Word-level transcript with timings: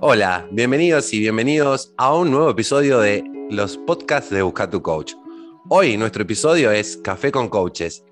Hola, 0.00 0.46
bienvenidos 0.50 1.12
y 1.14 1.20
bienvenidos 1.20 1.94
a 1.96 2.14
un 2.14 2.30
nuevo 2.30 2.50
episodio 2.50 3.00
de 3.00 3.24
los 3.50 3.78
podcasts 3.78 4.30
de 4.30 4.42
Busca 4.42 4.68
tu 4.68 4.82
Coach. 4.82 5.14
Hoy 5.70 5.96
nuestro 5.96 6.22
episodio 6.22 6.70
es 6.70 6.98
Café 6.98 7.32
con 7.32 7.48
Coaches. 7.48 8.04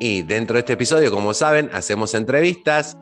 Y 0.00 0.22
dentro 0.22 0.54
de 0.54 0.60
este 0.60 0.72
episodio, 0.72 1.12
como 1.12 1.32
saben, 1.32 1.70
hacemos 1.72 2.14
entrevistas. 2.14 2.98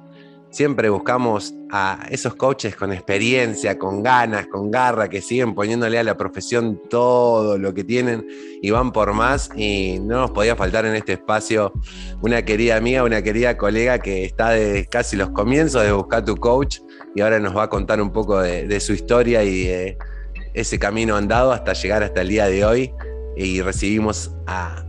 Siempre 0.50 0.88
buscamos 0.88 1.54
a 1.70 2.06
esos 2.10 2.34
coaches 2.34 2.74
con 2.74 2.92
experiencia, 2.92 3.78
con 3.78 4.02
ganas, 4.02 4.48
con 4.48 4.70
garra, 4.70 5.08
que 5.08 5.22
siguen 5.22 5.54
poniéndole 5.54 5.96
a 5.96 6.02
la 6.02 6.16
profesión 6.16 6.80
todo 6.90 7.56
lo 7.56 7.72
que 7.72 7.84
tienen 7.84 8.26
y 8.60 8.70
van 8.70 8.90
por 8.90 9.12
más. 9.12 9.48
Y 9.54 10.00
no 10.00 10.22
nos 10.22 10.32
podía 10.32 10.56
faltar 10.56 10.86
en 10.86 10.96
este 10.96 11.12
espacio 11.12 11.72
una 12.20 12.44
querida 12.44 12.76
amiga, 12.76 13.04
una 13.04 13.22
querida 13.22 13.56
colega 13.56 14.00
que 14.00 14.24
está 14.24 14.50
desde 14.50 14.86
casi 14.86 15.16
los 15.16 15.30
comienzos 15.30 15.84
de 15.84 15.92
Buscar 15.92 16.24
tu 16.24 16.36
Coach 16.36 16.80
y 17.14 17.20
ahora 17.20 17.38
nos 17.38 17.56
va 17.56 17.64
a 17.64 17.68
contar 17.68 18.02
un 18.02 18.10
poco 18.12 18.40
de, 18.40 18.80
su 18.80 18.92
historia 18.92 19.44
y 19.44 19.66
de 19.66 19.98
ese 20.54 20.80
camino 20.80 21.14
andado 21.14 21.52
hasta 21.52 21.74
llegar 21.74 22.02
hasta 22.02 22.22
el 22.22 22.28
día 22.28 22.46
de 22.46 22.64
hoy. 22.64 22.92
Y 23.36 23.62
recibimos 23.62 24.34
a, 24.48 24.84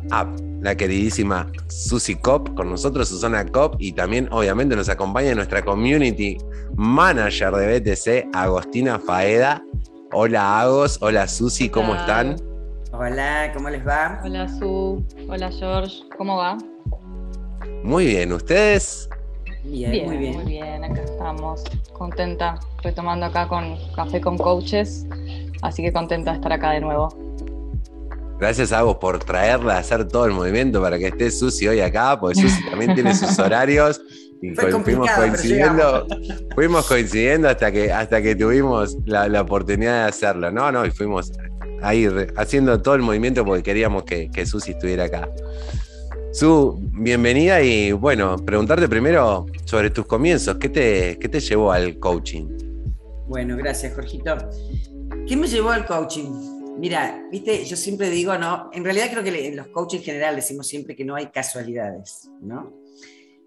la 0.61 0.75
queridísima 0.75 1.51
Susi 1.67 2.15
Cop 2.15 2.53
con 2.55 2.69
nosotros, 2.69 3.09
Susana 3.09 3.45
Cop, 3.45 3.75
y 3.79 3.91
también 3.91 4.27
obviamente 4.31 4.75
nos 4.75 4.89
acompaña 4.89 5.35
nuestra 5.35 5.63
community 5.63 6.37
manager 6.75 7.53
de 7.53 7.79
BTC, 7.79 8.35
Agostina 8.35 8.99
Faeda. 8.99 9.63
Hola 10.13 10.61
Agos, 10.61 10.99
hola 11.01 11.27
Susi, 11.27 11.69
¿cómo 11.69 11.95
están? 11.95 12.35
Hola, 12.93 13.51
¿cómo 13.55 13.69
les 13.69 13.85
va? 13.85 14.21
Hola 14.23 14.47
Su, 14.47 15.03
hola 15.27 15.51
George, 15.51 16.03
¿cómo 16.17 16.37
va? 16.37 16.57
Muy 17.83 18.05
bien, 18.05 18.31
¿ustedes? 18.31 19.09
Bien, 19.63 20.05
muy 20.05 20.17
bien. 20.17 20.33
Muy 20.35 20.45
bien, 20.45 20.83
acá 20.83 21.01
estamos. 21.01 21.63
Contenta, 21.93 22.59
retomando 22.83 23.25
acá 23.27 23.47
con 23.47 23.77
Café 23.95 24.19
con 24.19 24.37
Coaches. 24.37 25.05
Así 25.61 25.83
que 25.83 25.93
contenta 25.93 26.31
de 26.31 26.37
estar 26.37 26.51
acá 26.51 26.71
de 26.71 26.81
nuevo. 26.81 27.09
Gracias 28.41 28.71
a 28.71 28.81
vos 28.81 28.97
por 28.97 29.19
traerla 29.19 29.75
a 29.75 29.77
hacer 29.77 30.07
todo 30.07 30.25
el 30.25 30.31
movimiento 30.31 30.81
para 30.81 30.97
que 30.97 31.09
esté 31.09 31.29
Susi 31.29 31.67
hoy 31.67 31.79
acá, 31.79 32.19
porque 32.19 32.41
Susi 32.41 32.65
también 32.67 32.95
tiene 32.95 33.13
sus 33.13 33.37
horarios. 33.39 34.01
Y 34.41 34.55
fuimos 34.55 35.11
coincidiendo, 35.11 36.07
fuimos 36.55 36.87
coincidiendo 36.87 37.47
hasta 37.47 37.71
que, 37.71 37.93
hasta 37.93 38.19
que 38.19 38.35
tuvimos 38.35 38.97
la, 39.05 39.39
oportunidad 39.39 40.05
de 40.05 40.09
hacerlo. 40.09 40.51
No, 40.51 40.71
no, 40.71 40.83
y 40.87 40.89
fuimos 40.89 41.31
ahí 41.83 42.07
haciendo 42.35 42.81
todo 42.81 42.95
el 42.95 43.03
movimiento 43.03 43.45
porque 43.45 43.61
queríamos 43.61 44.05
que, 44.05 44.31
que 44.31 44.43
Susi 44.47 44.71
estuviera 44.71 45.03
acá. 45.03 45.29
Su, 46.33 46.79
bienvenida 46.93 47.61
y 47.61 47.91
bueno, 47.91 48.37
preguntarte 48.37 48.89
primero 48.89 49.45
sobre 49.65 49.91
tus 49.91 50.07
comienzos. 50.07 50.55
¿Qué 50.55 50.69
te, 50.69 51.19
qué 51.19 51.29
te 51.29 51.39
llevó 51.39 51.71
al 51.71 51.99
coaching? 51.99 52.47
Bueno, 53.27 53.55
gracias, 53.55 53.93
Jorgito. 53.93 54.35
¿Qué 55.27 55.37
me 55.37 55.45
llevó 55.45 55.69
al 55.69 55.85
coaching? 55.85 56.50
Mira, 56.81 57.27
viste, 57.29 57.63
yo 57.63 57.77
siempre 57.77 58.09
digo, 58.09 58.35
¿no? 58.39 58.71
En 58.73 58.83
realidad 58.83 59.11
creo 59.11 59.23
que 59.23 59.47
en 59.47 59.55
los 59.55 59.67
coaches 59.67 59.99
en 59.99 60.03
general 60.03 60.35
decimos 60.35 60.65
siempre 60.65 60.95
que 60.95 61.05
no 61.05 61.13
hay 61.13 61.27
casualidades, 61.27 62.27
¿no? 62.41 62.73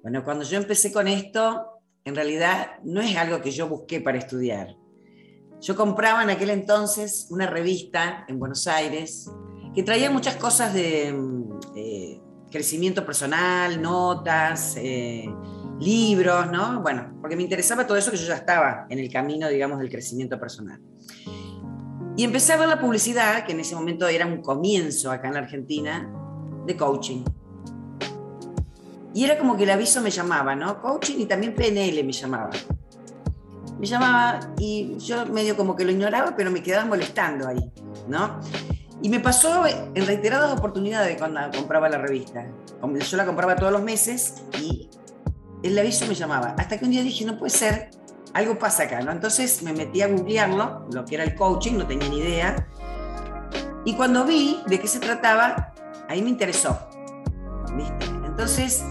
Bueno, 0.02 0.22
cuando 0.22 0.44
yo 0.44 0.56
empecé 0.56 0.92
con 0.92 1.08
esto, 1.08 1.80
en 2.04 2.14
realidad 2.14 2.78
no 2.84 3.00
es 3.00 3.16
algo 3.16 3.40
que 3.40 3.50
yo 3.50 3.68
busqué 3.68 4.00
para 4.00 4.18
estudiar. 4.18 4.76
Yo 5.60 5.74
compraba 5.74 6.22
en 6.22 6.30
aquel 6.30 6.50
entonces 6.50 7.26
una 7.28 7.48
revista 7.48 8.24
en 8.28 8.38
Buenos 8.38 8.68
Aires 8.68 9.28
que 9.74 9.82
traía 9.82 10.12
muchas 10.12 10.36
cosas 10.36 10.72
de, 10.72 11.12
mm, 11.12 11.60
eh, 11.74 12.20
crecimiento 12.52 13.04
personal, 13.04 13.82
notas, 13.82 14.76
eh, 14.76 15.28
libros, 15.80 16.52
¿no? 16.52 16.82
Bueno, 16.82 17.18
porque 17.20 17.34
me 17.34 17.42
interesaba 17.42 17.84
todo 17.84 17.96
eso 17.96 18.12
que 18.12 18.16
yo 18.16 18.28
ya 18.28 18.36
estaba 18.36 18.86
en 18.88 19.00
el 19.00 19.10
camino, 19.10 19.48
digamos, 19.48 19.80
del 19.80 19.90
crecimiento 19.90 20.38
personal. 20.38 20.80
Y 22.16 22.24
empecé 22.24 22.52
a 22.52 22.56
ver 22.56 22.68
la 22.68 22.80
publicidad, 22.80 23.44
que 23.44 23.52
en 23.52 23.60
ese 23.60 23.74
momento 23.74 24.06
era 24.06 24.26
un 24.26 24.40
comienzo 24.40 25.10
acá 25.10 25.28
en 25.28 25.34
la 25.34 25.40
Argentina, 25.40 26.08
de 26.66 26.76
coaching. 26.76 27.24
Y 29.12 29.24
era 29.24 29.38
como 29.38 29.56
que 29.56 29.64
el 29.64 29.70
aviso 29.70 30.00
me 30.00 30.10
llamaba, 30.10 30.54
¿no? 30.54 30.80
Coaching 30.80 31.18
y 31.20 31.26
también 31.26 31.54
PNL 31.54 32.04
me 32.04 32.12
llamaba. 32.12 32.50
Me 33.78 33.86
llamaba 33.86 34.40
y 34.58 34.96
yo 34.98 35.26
medio 35.26 35.56
como 35.56 35.74
que 35.74 35.84
lo 35.84 35.90
ignoraba, 35.90 36.34
pero 36.36 36.50
me 36.50 36.62
quedaba 36.62 36.84
molestando 36.84 37.48
ahí, 37.48 37.72
¿no? 38.08 38.40
Y 39.02 39.08
me 39.08 39.20
pasó 39.20 39.64
en 39.66 40.06
reiteradas 40.06 40.56
oportunidades 40.56 41.18
cuando 41.18 41.40
compraba 41.54 41.88
la 41.88 41.98
revista. 41.98 42.46
Yo 42.82 43.16
la 43.16 43.26
compraba 43.26 43.56
todos 43.56 43.72
los 43.72 43.82
meses 43.82 44.42
y 44.60 44.88
el 45.62 45.78
aviso 45.78 46.06
me 46.06 46.14
llamaba. 46.14 46.54
Hasta 46.56 46.78
que 46.78 46.84
un 46.84 46.92
día 46.92 47.02
dije, 47.02 47.24
no 47.24 47.38
puede 47.38 47.50
ser, 47.50 47.90
algo 48.34 48.58
pasa 48.58 48.84
acá, 48.84 49.00
¿no? 49.00 49.12
Entonces 49.12 49.62
me 49.62 49.72
metí 49.72 50.02
a 50.02 50.08
googlearlo, 50.08 50.86
lo 50.92 51.04
que 51.04 51.14
era 51.14 51.24
el 51.24 51.34
coaching, 51.34 51.78
no 51.78 51.86
tenía 51.86 52.08
ni 52.08 52.18
idea. 52.18 52.68
Y 53.84 53.94
cuando 53.94 54.24
vi 54.24 54.60
de 54.66 54.80
qué 54.80 54.88
se 54.88 54.98
trataba, 54.98 55.72
ahí 56.08 56.20
me 56.20 56.30
interesó. 56.30 56.78
¿Viste? 57.74 58.06
Entonces, 58.26 58.84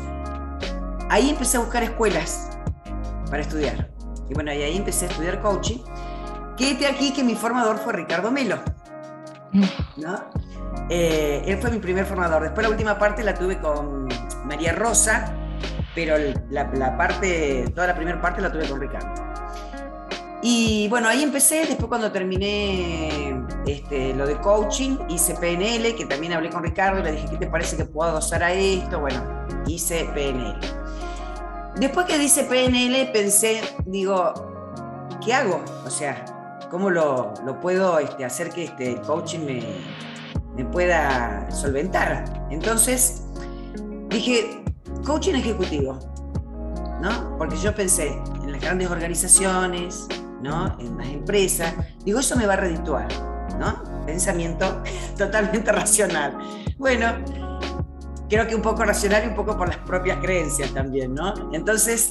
ahí 1.10 1.30
empecé 1.30 1.58
a 1.58 1.60
buscar 1.60 1.84
escuelas 1.84 2.50
para 3.30 3.42
estudiar. 3.42 3.92
Y 4.30 4.34
bueno, 4.34 4.52
ahí 4.52 4.78
empecé 4.78 5.06
a 5.06 5.10
estudiar 5.10 5.42
coaching. 5.42 5.80
Quédate 6.56 6.88
aquí 6.88 7.12
que 7.12 7.24
mi 7.24 7.36
formador 7.36 7.78
fue 7.78 7.94
Ricardo 7.94 8.32
Melo. 8.32 8.58
¿no? 9.98 10.30
Eh, 10.90 11.44
él 11.46 11.58
fue 11.58 11.72
mi 11.72 11.80
primer 11.80 12.06
formador. 12.06 12.44
Después 12.44 12.66
la 12.66 12.72
última 12.72 12.98
parte 12.98 13.24
la 13.24 13.34
tuve 13.34 13.60
con 13.60 14.08
María 14.46 14.74
Rosa, 14.74 15.34
pero 15.96 16.16
la, 16.50 16.98
parte, 16.98 17.66
toda 17.74 17.88
la 17.88 17.96
primera 17.96 18.22
parte 18.22 18.42
la 18.42 18.52
tuve 18.52 18.68
con 18.68 18.80
Ricardo. 18.80 19.23
Y 20.46 20.90
bueno, 20.90 21.08
ahí 21.08 21.24
empecé, 21.24 21.66
después 21.66 21.88
cuando 21.88 22.12
terminé 22.12 23.34
este, 23.66 24.14
lo 24.14 24.28
de 24.28 24.36
coaching, 24.42 24.98
hice 25.08 25.36
PNL, 25.36 25.96
que 25.96 26.06
también 26.06 26.34
hablé 26.34 26.50
con 26.50 26.62
Ricardo, 26.62 27.02
le 27.02 27.14
dije, 27.14 27.28
¿qué 27.32 27.38
te 27.38 27.48
parece 27.48 27.78
que 27.78 27.86
puedo 27.86 28.10
adosar 28.10 28.44
a 28.44 28.52
esto? 28.52 29.00
Bueno, 29.00 29.24
hice 29.68 30.04
PNL. 30.14 30.60
Después 31.78 32.06
que 32.06 32.22
hice 32.22 32.44
PNL, 32.44 33.10
pensé, 33.14 33.62
digo, 33.86 34.34
¿qué 35.24 35.34
hago? 35.34 35.64
O 35.86 35.90
sea, 35.90 36.26
cómo 36.70 36.90
lo, 36.90 37.34
puedo 37.62 38.00
este, 38.00 38.26
hacer 38.26 38.50
que 38.50 38.66
este 38.66 39.00
coaching 39.02 39.46
me, 39.46 40.66
pueda 40.66 41.50
solventar. 41.52 42.48
Entonces 42.52 43.24
dije, 44.10 44.62
coaching 45.06 45.36
ejecutivo, 45.36 46.00
¿no? 47.02 47.38
Porque 47.38 47.56
yo 47.56 47.74
pensé 47.74 48.20
en 48.44 48.52
las 48.52 48.60
grandes 48.60 48.90
organizaciones, 48.92 50.08
¿no? 50.44 50.78
En 50.80 50.98
las 50.98 51.08
empresas, 51.08 51.74
digo, 52.06 52.20
eso 52.20 52.36
me 52.36 52.46
va 52.46 52.54
a 52.54 52.58
redituar, 52.58 53.08
¿no? 53.58 53.82
Pensamiento 54.06 54.84
totalmente 55.18 55.72
racional. 55.72 56.38
Bueno, 56.78 57.14
creo 58.30 58.46
que 58.48 58.56
un 58.56 58.62
poco 58.62 58.84
racional 58.84 59.24
y 59.24 59.28
un 59.28 59.36
poco 59.36 59.58
por 59.58 59.70
las 59.70 59.78
propias 59.78 60.18
creencias 60.18 60.72
también, 60.74 61.16
¿no? 61.16 61.34
Entonces, 61.54 62.10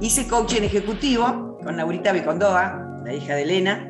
hice 0.00 0.26
coaching 0.26 0.62
ejecutivo 0.62 1.58
con 1.62 1.76
Laurita 1.76 2.12
Vicondoa, 2.12 3.00
la 3.04 3.14
hija 3.14 3.34
de 3.34 3.42
Elena. 3.42 3.86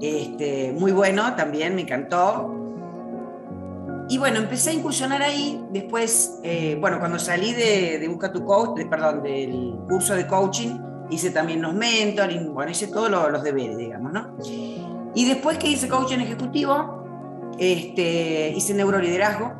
Este, 0.00 0.72
muy 0.72 0.92
bueno 0.92 1.34
también, 1.34 1.74
me 1.74 1.82
encantó. 1.82 2.52
Y 4.08 4.18
bueno, 4.18 4.38
empecé 4.38 4.70
a 4.70 4.72
incursionar 4.74 5.22
ahí. 5.22 5.60
Después, 5.72 6.38
eh, 6.44 6.76
bueno, 6.80 7.00
cuando 7.00 7.18
salí 7.18 7.52
de, 7.52 8.06
Busca 8.08 8.30
tu 8.30 8.44
Coach, 8.44 8.80
perdón, 8.88 9.22
del 9.22 9.74
curso 9.88 10.14
de 10.14 10.26
coaching, 10.26 10.78
hice 11.10 11.30
también 11.30 11.62
los 11.62 11.74
mentoring, 11.74 12.52
bueno, 12.52 12.70
hice 12.70 12.88
todos 12.88 13.10
los, 13.10 13.42
deberes, 13.42 13.76
digamos, 13.76 14.12
¿no? 14.12 14.36
Y 15.14 15.26
después 15.26 15.58
que 15.58 15.68
hice 15.68 15.88
coaching 15.88 16.18
ejecutivo, 16.18 17.52
este, 17.58 18.52
hice 18.56 18.74
neuroliderazgo. 18.74 19.52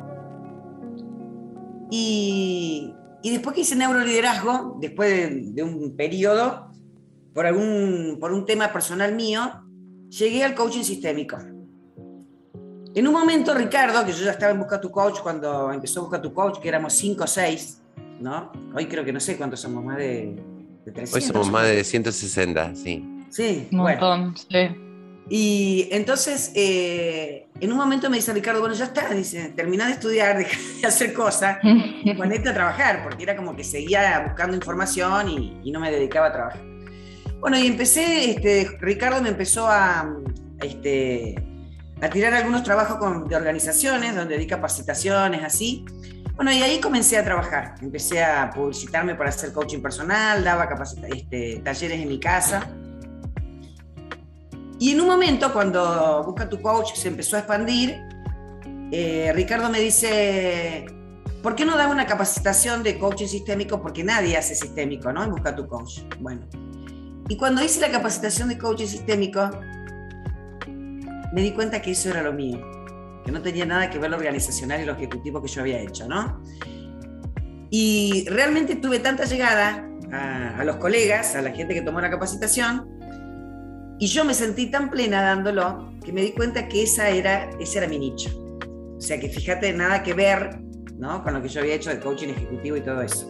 Y, 1.89 2.93
y 3.23 3.31
después 3.31 3.55
que 3.55 3.61
hice 3.61 3.75
neuroliderazgo, 3.75 4.77
después 4.79 5.09
de, 5.09 5.41
de 5.53 5.63
un 5.63 5.95
periodo, 5.95 6.71
por, 7.33 7.45
algún, 7.45 8.17
por 8.19 8.31
un 8.31 8.45
tema 8.45 8.71
personal 8.71 9.15
mío, 9.15 9.41
llegué 10.09 10.43
al 10.43 10.53
coaching 10.53 10.83
sistémico. 10.83 11.37
En 12.95 13.07
un 13.07 13.13
momento, 13.13 13.53
Ricardo, 13.53 14.03
que 14.05 14.11
yo 14.11 14.25
ya 14.25 14.31
estaba 14.31 14.51
en 14.51 14.59
Busca 14.59 14.81
tu 14.81 14.89
Coach 14.89 15.19
cuando 15.21 15.71
empezó 15.71 16.01
Busca 16.01 16.21
tu 16.21 16.33
Coach, 16.33 16.59
que 16.59 16.67
éramos 16.67 16.93
5 16.93 17.23
o 17.23 17.27
6, 17.27 17.81
¿no? 18.21 18.51
Hoy 18.73 18.87
creo 18.87 19.05
que 19.05 19.13
no 19.13 19.19
sé 19.19 19.37
cuántos 19.37 19.59
somos, 19.59 19.83
más 19.85 19.97
de, 19.97 20.35
de 20.87 20.93
300. 20.93 21.13
Hoy 21.13 21.21
somos 21.21 21.51
más 21.51 21.67
de 21.67 21.83
160, 21.83 22.75
sí. 22.75 23.05
Sí, 23.29 23.67
un 23.71 23.79
montón, 23.79 24.35
sí. 24.37 24.69
Y 25.29 25.89
entonces, 25.91 26.53
eh, 26.55 27.47
en 27.59 27.71
un 27.73 27.77
momento 27.77 28.09
me 28.09 28.15
dice 28.15 28.31
Ricardo, 28.31 28.61
bueno, 28.61 28.73
ya 28.73 28.85
está, 28.85 29.09
dice, 29.09 29.49
terminá 29.49 29.87
de 29.87 29.93
estudiar, 29.93 30.37
deja 30.37 30.57
de 30.81 30.87
hacer 30.87 31.13
cosas, 31.13 31.57
ponete 32.17 32.49
a 32.49 32.53
trabajar, 32.53 33.03
porque 33.03 33.23
era 33.23 33.35
como 33.35 33.55
que 33.55 33.63
seguía 33.63 34.23
buscando 34.25 34.55
información 34.55 35.27
y, 35.29 35.59
y 35.63 35.71
no 35.71 35.79
me 35.81 35.91
dedicaba 35.91 36.27
a 36.27 36.31
trabajar. 36.31 36.61
Bueno, 37.39 37.59
y 37.59 37.67
empecé, 37.67 38.31
este, 38.31 38.77
Ricardo 38.79 39.21
me 39.21 39.29
empezó 39.29 39.67
a, 39.67 40.09
este, 40.63 41.35
a 42.01 42.09
tirar 42.09 42.33
algunos 42.33 42.63
trabajos 42.63 43.27
de 43.27 43.35
organizaciones 43.35 44.15
donde 44.15 44.37
di 44.37 44.47
capacitaciones, 44.47 45.43
así. 45.43 45.83
Bueno, 46.37 46.53
y 46.53 46.61
ahí 46.61 46.79
comencé 46.79 47.17
a 47.17 47.23
trabajar. 47.23 47.73
Empecé 47.81 48.23
a 48.23 48.51
publicitarme 48.51 49.15
para 49.15 49.31
hacer 49.31 49.51
coaching 49.51 49.81
personal, 49.81 50.43
daba 50.43 50.69
este, 51.13 51.61
talleres 51.65 51.99
en 51.99 52.07
mi 52.07 52.19
casa. 52.19 52.69
Y 54.79 54.91
en 54.91 55.01
un 55.01 55.07
momento, 55.07 55.51
cuando 55.51 56.23
Busca 56.23 56.47
tu 56.47 56.61
Coach 56.61 56.93
se 56.93 57.07
empezó 57.07 57.37
a 57.37 57.39
expandir, 57.39 57.99
eh, 58.91 59.31
Ricardo 59.33 59.71
me 59.71 59.79
dice, 59.79 60.85
¿por 61.41 61.55
qué 61.55 61.65
no 61.65 61.75
das 61.75 61.89
una 61.89 62.05
capacitación 62.05 62.83
de 62.83 62.99
coaching 62.99 63.25
sistémico? 63.25 63.81
Porque 63.81 64.03
nadie 64.03 64.37
hace 64.37 64.53
sistémico, 64.53 65.11
¿no? 65.11 65.23
En 65.23 65.31
Busca 65.31 65.55
tu 65.55 65.67
Coach. 65.67 66.01
Bueno, 66.19 66.47
y 67.27 67.35
cuando 67.35 67.63
hice 67.63 67.81
la 67.81 67.89
capacitación 67.89 68.49
de 68.49 68.59
coaching 68.59 68.85
sistémico, 68.85 69.49
me 71.33 71.41
di 71.41 71.51
cuenta 71.51 71.81
que 71.81 71.91
eso 71.91 72.11
era 72.11 72.21
lo 72.21 72.31
mío, 72.31 72.61
que 73.27 73.33
no 73.33 73.41
tenía 73.41 73.65
nada 73.65 73.89
que 73.89 73.99
ver 73.99 74.09
lo 74.09 74.15
organizacional 74.15 74.81
y 74.81 74.85
lo 74.85 74.93
ejecutivo 74.93 75.41
que 75.41 75.49
yo 75.49 75.59
había 75.59 75.81
hecho, 75.81 76.07
¿no? 76.07 76.41
Y 77.69 78.25
realmente 78.29 78.77
tuve 78.77 78.99
tanta 78.99 79.25
llegada 79.25 79.85
a, 80.13 80.63
los 80.63 80.77
colegas, 80.77 81.35
a 81.35 81.41
la 81.41 81.51
gente 81.51 81.73
que 81.73 81.81
tomó 81.81 81.99
la 81.99 82.09
capacitación, 82.09 82.87
y 83.99 84.07
yo 84.07 84.23
me 84.23 84.33
sentí 84.33 84.71
tan 84.71 84.89
plena 84.89 85.21
dándolo 85.21 85.91
que 86.05 86.13
me 86.13 86.21
di 86.21 86.31
cuenta 86.31 86.69
que 86.69 86.83
esa 86.83 87.09
era, 87.09 87.49
ese 87.59 87.79
era 87.79 87.87
mi 87.89 87.99
nicho. 87.99 88.29
O 88.97 89.01
sea 89.01 89.19
que 89.19 89.27
fíjate, 89.27 89.73
nada 89.73 90.03
que 90.03 90.13
ver 90.13 90.61
¿no? 90.97 91.21
con 91.21 91.33
lo 91.33 91.41
que 91.41 91.49
yo 91.49 91.59
había 91.59 91.75
hecho 91.75 91.89
de 91.89 91.99
coaching 91.99 92.29
ejecutivo 92.29 92.77
y 92.77 92.81
todo 92.81 93.01
eso. 93.01 93.29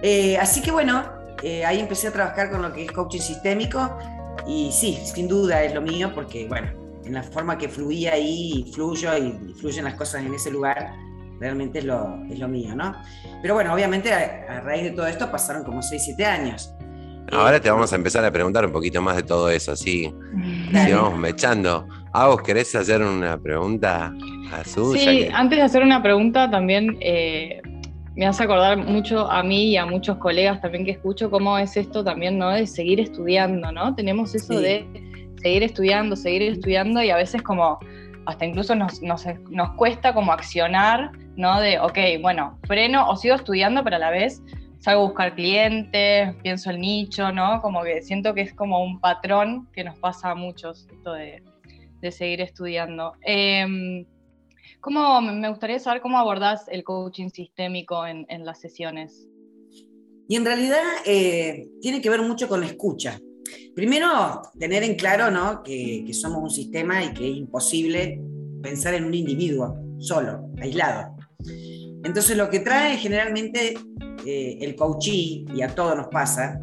Eh, 0.00 0.38
así 0.38 0.62
que 0.62 0.70
bueno, 0.70 1.02
eh, 1.42 1.64
ahí 1.64 1.80
empecé 1.80 2.06
a 2.06 2.12
trabajar 2.12 2.52
con 2.52 2.62
lo 2.62 2.72
que 2.72 2.84
es 2.84 2.92
coaching 2.92 3.20
sistémico 3.20 3.98
y 4.46 4.70
sí, 4.70 4.96
sin 5.12 5.26
duda 5.26 5.64
es 5.64 5.74
lo 5.74 5.82
mío 5.82 6.12
porque, 6.14 6.46
bueno, 6.46 6.83
en 7.04 7.14
la 7.14 7.22
forma 7.22 7.58
que 7.58 7.68
fluía 7.68 8.14
ahí, 8.14 8.70
fluyo 8.74 9.16
y 9.16 9.54
fluyen 9.54 9.84
las 9.84 9.94
cosas 9.94 10.24
en 10.24 10.34
ese 10.34 10.50
lugar, 10.50 10.92
realmente 11.40 11.80
es 11.80 11.84
lo, 11.84 12.22
es 12.30 12.38
lo 12.38 12.48
mío, 12.48 12.74
¿no? 12.74 12.94
Pero 13.42 13.54
bueno, 13.54 13.74
obviamente 13.74 14.12
a, 14.12 14.56
a 14.56 14.60
raíz 14.60 14.84
de 14.84 14.90
todo 14.90 15.06
esto 15.06 15.30
pasaron 15.30 15.64
como 15.64 15.82
6, 15.82 16.02
7 16.04 16.24
años. 16.24 16.74
Ahora 17.32 17.60
te 17.60 17.70
vamos 17.70 17.92
a 17.92 17.96
empezar 17.96 18.24
a 18.24 18.30
preguntar 18.30 18.66
un 18.66 18.72
poquito 18.72 19.00
más 19.00 19.16
de 19.16 19.22
todo 19.22 19.48
eso, 19.48 19.72
así, 19.72 20.12
así 20.74 20.92
vamos 20.92 21.18
mechando. 21.18 21.86
¿A 22.12 22.26
vos 22.28 22.42
querés 22.42 22.74
hacer 22.74 23.02
una 23.02 23.38
pregunta 23.38 24.12
a 24.52 24.64
Su? 24.64 24.94
Sí, 24.94 25.28
antes 25.32 25.58
de 25.58 25.64
hacer 25.64 25.82
una 25.82 26.02
pregunta 26.02 26.50
también 26.50 26.96
eh, 27.00 27.60
me 28.14 28.26
hace 28.26 28.44
acordar 28.44 28.76
mucho 28.76 29.28
a 29.30 29.42
mí 29.42 29.70
y 29.70 29.76
a 29.76 29.86
muchos 29.86 30.18
colegas 30.18 30.60
también 30.60 30.84
que 30.84 30.92
escucho 30.92 31.30
cómo 31.30 31.58
es 31.58 31.76
esto 31.76 32.04
también, 32.04 32.38
¿no? 32.38 32.50
De 32.50 32.66
seguir 32.66 33.00
estudiando, 33.00 33.72
¿no? 33.72 33.94
Tenemos 33.94 34.34
eso 34.34 34.60
de 34.60 34.86
seguir 35.44 35.62
estudiando, 35.62 36.16
seguir 36.16 36.42
estudiando 36.42 37.02
y 37.02 37.10
a 37.10 37.16
veces 37.16 37.42
como 37.42 37.78
hasta 38.24 38.46
incluso 38.46 38.74
nos, 38.74 39.02
nos, 39.02 39.26
cuesta 39.76 40.14
como 40.14 40.32
accionar, 40.32 41.12
¿no? 41.36 41.60
De, 41.60 41.78
ok, 41.78 41.98
bueno, 42.22 42.58
freno 42.66 43.06
o 43.10 43.16
sigo 43.16 43.34
estudiando, 43.34 43.84
pero 43.84 43.96
a 43.96 43.98
la 43.98 44.10
vez 44.10 44.42
salgo 44.78 45.02
a 45.02 45.04
buscar 45.04 45.34
clientes, 45.34 46.34
pienso 46.42 46.70
el 46.70 46.80
nicho, 46.80 47.30
¿no? 47.30 47.60
Como 47.60 47.82
que 47.82 48.00
siento 48.00 48.32
que 48.32 48.40
es 48.40 48.54
como 48.54 48.82
un 48.82 49.00
patrón 49.00 49.68
que 49.74 49.84
nos 49.84 49.98
pasa 49.98 50.30
a 50.30 50.34
muchos, 50.34 50.88
esto 50.90 51.12
de, 51.12 51.42
seguir 52.10 52.40
estudiando. 52.40 53.12
Eh, 53.26 54.06
¿cómo, 54.80 55.20
me 55.20 55.50
gustaría 55.50 55.78
saber 55.78 56.00
cómo 56.00 56.16
abordás 56.16 56.68
el 56.68 56.84
coaching 56.84 57.28
sistémico 57.28 58.06
en, 58.06 58.26
las 58.46 58.60
sesiones. 58.60 59.26
Y 60.26 60.36
en 60.36 60.44
realidad 60.46 60.82
eh, 61.04 61.66
tiene 61.82 62.00
que 62.00 62.08
ver 62.08 62.22
mucho 62.22 62.48
con 62.48 62.60
la 62.60 62.66
escucha. 62.66 63.18
Primero, 63.74 64.42
tener 64.58 64.82
en 64.82 64.94
claro 64.94 65.30
¿no? 65.30 65.62
que, 65.62 66.04
que 66.06 66.14
somos 66.14 66.42
un 66.42 66.50
sistema 66.50 67.04
y 67.04 67.12
que 67.12 67.30
es 67.30 67.36
imposible 67.36 68.20
pensar 68.62 68.94
en 68.94 69.04
un 69.04 69.14
individuo 69.14 69.76
solo, 69.98 70.50
aislado. 70.60 71.16
Entonces 72.04 72.36
lo 72.36 72.50
que 72.50 72.60
trae 72.60 72.96
generalmente 72.96 73.78
eh, 74.26 74.58
el 74.60 74.74
coaching, 74.74 75.46
y 75.54 75.62
a 75.62 75.68
todos 75.68 75.96
nos 75.96 76.08
pasa, 76.08 76.60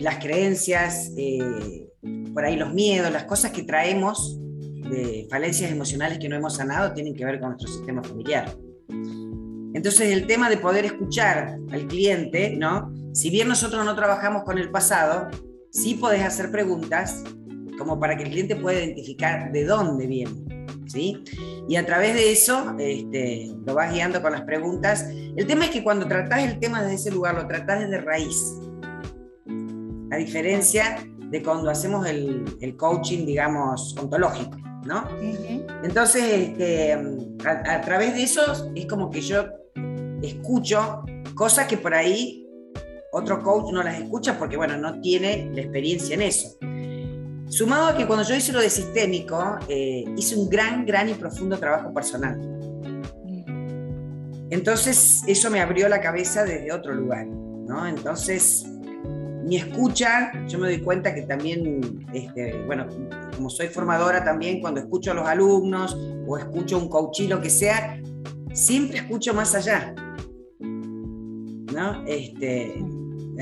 las 0.00 0.18
creencias, 0.18 1.12
eh, 1.16 1.88
por 2.32 2.44
ahí 2.44 2.56
los 2.56 2.72
miedos, 2.72 3.12
las 3.12 3.24
cosas 3.24 3.52
que 3.52 3.62
traemos 3.62 4.38
de 4.40 5.26
falencias 5.30 5.70
emocionales 5.70 6.18
que 6.18 6.28
no 6.28 6.36
hemos 6.36 6.56
sanado 6.56 6.92
tienen 6.92 7.14
que 7.14 7.24
ver 7.24 7.40
con 7.40 7.50
nuestro 7.50 7.68
sistema 7.68 8.02
familiar. 8.02 8.56
Entonces 9.74 10.12
el 10.12 10.26
tema 10.26 10.50
de 10.50 10.56
poder 10.56 10.84
escuchar 10.84 11.58
al 11.70 11.86
cliente, 11.86 12.54
¿no? 12.56 12.92
Si 13.12 13.30
bien 13.30 13.48
nosotros 13.48 13.84
no 13.84 13.94
trabajamos 13.94 14.44
con 14.44 14.58
el 14.58 14.70
pasado, 14.70 15.28
sí 15.74 15.94
podés 15.94 16.22
hacer 16.22 16.50
preguntas 16.50 17.22
como 17.76 18.00
para 18.00 18.16
que 18.16 18.22
el 18.22 18.30
cliente 18.30 18.56
pueda 18.56 18.78
identificar 18.78 19.52
de 19.52 19.64
dónde 19.64 20.06
viene, 20.06 20.66
¿sí? 20.86 21.22
y 21.68 21.76
a 21.76 21.86
través 21.86 22.14
de 22.14 22.32
eso 22.32 22.74
este, 22.78 23.50
lo 23.64 23.74
vas 23.74 23.92
guiando 23.92 24.20
con 24.20 24.32
las 24.32 24.42
preguntas. 24.42 25.06
El 25.36 25.46
tema 25.46 25.66
es 25.66 25.70
que 25.70 25.82
cuando 25.82 26.06
tratás 26.06 26.42
el 26.42 26.58
tema 26.58 26.82
desde 26.82 26.94
ese 26.94 27.10
lugar, 27.10 27.34
lo 27.34 27.46
tratás 27.46 27.80
desde 27.80 28.00
raíz. 28.00 28.54
A 30.10 30.16
diferencia 30.16 30.98
de 31.30 31.42
cuando 31.42 31.70
hacemos 31.70 32.06
el, 32.06 32.76
coaching, 32.76 33.26
digamos, 33.26 33.96
ontológico, 33.98 34.56
¿no? 34.84 35.08
Entonces, 35.82 36.22
este, 36.22 36.92
a, 36.92 37.80
través 37.80 38.14
de 38.14 38.22
eso 38.22 38.70
es 38.74 38.86
como 38.86 39.10
que 39.10 39.20
yo 39.20 39.46
escucho 40.22 41.02
cosas 41.34 41.66
que 41.66 41.76
por 41.78 41.94
ahí 41.94 42.43
otro 43.14 43.42
coach 43.42 43.72
no 43.72 43.82
las 43.82 44.00
escucha 44.00 44.36
porque, 44.38 44.56
bueno, 44.56 44.76
no 44.76 45.00
tiene 45.00 45.48
la 45.54 45.62
experiencia 45.62 46.14
en 46.14 46.22
eso. 46.22 46.56
Sumado 47.48 47.86
a 47.86 47.96
que 47.96 48.06
cuando 48.06 48.24
yo 48.24 48.34
hice 48.34 48.52
lo 48.52 48.60
de 48.60 48.68
sistémico, 48.68 49.56
eh, 49.68 50.04
hice 50.16 50.34
un 50.34 50.48
gran, 50.48 50.84
gran 50.84 51.08
y 51.08 51.14
profundo 51.14 51.56
trabajo 51.56 51.94
personal. 51.94 52.36
Entonces, 54.50 55.22
eso 55.28 55.50
me 55.50 55.60
abrió 55.60 55.88
la 55.88 56.00
cabeza 56.00 56.44
desde 56.44 56.72
otro 56.72 56.92
lugar, 56.92 57.26
¿no? 57.26 57.86
Entonces, 57.86 58.66
mi 59.44 59.56
escucha, 59.56 60.32
yo 60.48 60.58
me 60.58 60.66
doy 60.68 60.80
cuenta 60.80 61.14
que 61.14 61.22
también, 61.22 62.04
este, 62.12 62.60
bueno, 62.66 62.86
como 63.36 63.48
soy 63.48 63.68
formadora 63.68 64.24
también, 64.24 64.60
cuando 64.60 64.80
escucho 64.80 65.12
a 65.12 65.14
los 65.14 65.28
alumnos 65.28 65.96
o 66.26 66.36
escucho 66.36 66.78
un 66.78 66.88
coach 66.88 67.20
lo 67.28 67.40
que 67.40 67.50
sea, 67.50 68.00
siempre 68.52 68.98
escucho 68.98 69.34
más 69.34 69.54
allá, 69.54 69.94
¿no? 70.58 72.04
Este, 72.06 72.82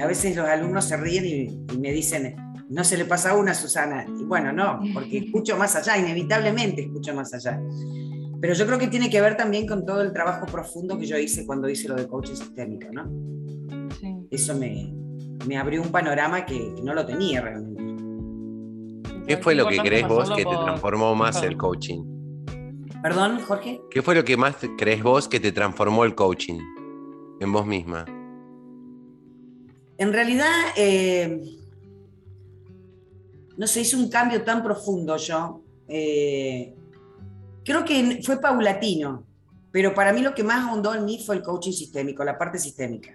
a 0.00 0.06
veces 0.06 0.36
los 0.36 0.48
alumnos 0.48 0.84
se 0.84 0.96
ríen 0.96 1.26
y 1.26 1.78
me 1.78 1.92
dicen, 1.92 2.34
no 2.72 2.84
se 2.84 2.96
le 2.96 3.04
pasa 3.04 3.30
a 3.32 3.36
una, 3.36 3.54
Susana. 3.54 4.06
Y 4.18 4.24
bueno, 4.24 4.52
no, 4.52 4.80
porque 4.94 5.18
escucho 5.26 5.56
más 5.56 5.76
allá, 5.76 5.98
inevitablemente 5.98 6.82
escucho 6.82 7.14
más 7.14 7.32
allá. 7.34 7.60
Pero 8.40 8.54
yo 8.54 8.66
creo 8.66 8.78
que 8.78 8.88
tiene 8.88 9.10
que 9.10 9.20
ver 9.20 9.36
también 9.36 9.66
con 9.66 9.84
todo 9.86 10.02
el 10.02 10.12
trabajo 10.12 10.46
profundo 10.46 10.98
que 10.98 11.06
yo 11.06 11.16
hice 11.18 11.46
cuando 11.46 11.68
hice 11.68 11.88
lo 11.88 11.94
de 11.94 12.08
coaching 12.08 12.34
sistémico, 12.34 12.88
¿no? 12.92 13.08
Eso 14.30 14.56
me, 14.56 14.92
me, 15.46 15.58
abrió 15.58 15.82
un 15.82 15.90
panorama 15.90 16.44
que, 16.44 16.74
no 16.82 16.94
lo 16.94 17.06
tenía 17.06 17.42
realmente. 17.42 17.82
¿Qué 19.28 19.36
fue 19.36 19.54
lo 19.54 19.68
que 19.68 19.78
crees 19.78 20.08
vos 20.08 20.30
que 20.30 20.44
te 20.44 20.50
transformó 20.50 21.14
más 21.14 21.42
el 21.42 21.56
coaching? 21.56 22.02
Perdón, 23.02 23.40
Jorge. 23.46 23.80
¿Qué 23.90 24.02
fue 24.02 24.14
lo 24.14 24.24
que 24.24 24.36
más 24.36 24.56
crees 24.78 25.02
vos 25.02 25.28
que 25.28 25.38
te 25.38 25.52
transformó 25.52 26.04
el 26.04 26.14
coaching 26.14 26.58
en 27.38 27.52
vos 27.52 27.66
misma? 27.66 28.06
En 30.02 30.12
realidad, 30.12 30.50
eh, 30.74 31.40
no 33.56 33.66
se 33.68 33.82
hizo 33.82 33.96
un 33.96 34.08
cambio 34.08 34.42
tan 34.42 34.60
profundo 34.60 35.16
yo. 35.16 35.62
Eh, 35.86 36.74
creo 37.64 37.84
que 37.84 38.20
fue 38.20 38.40
paulatino, 38.40 39.24
pero 39.70 39.94
para 39.94 40.12
mí 40.12 40.20
lo 40.20 40.34
que 40.34 40.42
más 40.42 40.68
ahondó 40.68 40.92
en 40.92 41.04
mí 41.04 41.22
fue 41.24 41.36
el 41.36 41.42
coaching 41.42 41.70
sistémico, 41.70 42.24
la 42.24 42.36
parte 42.36 42.58
sistémica. 42.58 43.12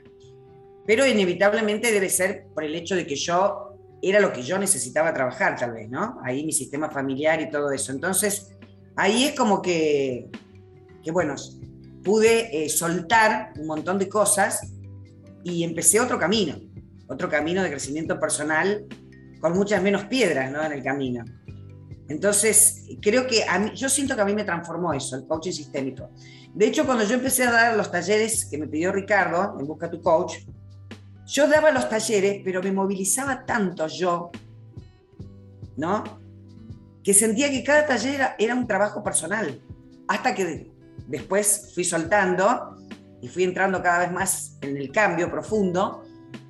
Pero 0.86 1.06
inevitablemente 1.06 1.92
debe 1.92 2.08
ser 2.08 2.46
por 2.54 2.64
el 2.64 2.74
hecho 2.74 2.96
de 2.96 3.06
que 3.06 3.18
yo 3.18 3.74
era 4.02 4.22
lo 4.22 4.32
que 4.32 4.42
yo 4.42 4.58
necesitaba 4.58 5.14
trabajar, 5.14 5.58
tal 5.60 5.74
vez, 5.74 5.90
¿no? 5.90 6.22
Ahí 6.24 6.46
mi 6.46 6.54
sistema 6.54 6.90
familiar 6.90 7.42
y 7.42 7.50
todo 7.50 7.70
eso. 7.72 7.92
Entonces, 7.92 8.56
ahí 8.96 9.26
es 9.26 9.36
como 9.36 9.62
que, 9.62 10.30
que 11.04 11.12
bueno, 11.12 11.36
pude 12.02 12.64
eh, 12.64 12.70
soltar 12.70 13.52
un 13.60 13.68
montón 13.68 14.00
de 14.00 14.08
cosas 14.08 14.62
y 15.44 15.66
empecé 15.66 16.00
otro 16.00 16.18
camino, 16.18 16.58
otro 17.08 17.30
camino 17.30 17.64
de 17.64 17.70
crecimiento 17.70 18.20
personal 18.20 18.86
con 19.40 19.54
muchas 19.54 19.82
menos 19.82 20.06
piedras 20.06 20.52
¿no? 20.52 20.64
en 20.64 20.72
el 20.72 20.84
camino. 20.84 21.24
Entonces, 22.10 22.84
creo 23.02 23.28
que 23.28 23.44
a 23.44 23.60
mí, 23.60 23.72
yo 23.76 23.90
siento 23.90 24.16
que 24.16 24.22
a 24.22 24.26
mí 24.26 24.34
me 24.34 24.44
transformó 24.44 24.94
eso, 24.94 25.16
el 25.16 25.28
coaching 25.28 25.52
sistémico. 25.52 26.10
De 26.54 26.66
hecho, 26.66 26.86
cuando 26.86 27.04
yo 27.04 27.16
empecé 27.16 27.44
a 27.44 27.52
dar 27.52 27.78
los 27.78 27.92
talleres 27.92 28.46
que 28.46 28.58
me 28.58 28.68
pidió 28.68 28.92
Ricardo 28.92 29.58
en 29.60 29.68
Busca 29.68 29.90
tu 29.90 30.02
Coach, 30.02 30.38
yo 31.26 31.48
daba 31.48 31.72
los 31.72 31.90
talleres, 31.90 32.42
pero 32.44 32.64
me 32.64 32.72
movilizaba 32.72 33.46
tanto 33.46 33.88
yo, 33.88 34.32
¿no? 35.76 36.04
Que 37.04 37.14
sentía 37.14 37.52
que 37.52 37.64
cada 37.64 37.86
taller 37.86 38.16
era, 38.16 38.36
era 38.40 38.56
un 38.56 38.66
trabajo 38.66 39.04
personal. 39.04 39.60
Hasta 40.08 40.34
que 40.34 40.72
después 41.08 41.72
fui 41.76 41.84
soltando 41.84 42.78
y 43.22 43.28
fui 43.28 43.44
entrando 43.44 43.82
cada 43.82 44.00
vez 44.00 44.12
más 44.12 44.58
en 44.62 44.78
el 44.78 44.92
cambio 44.92 45.30
profundo. 45.30 46.07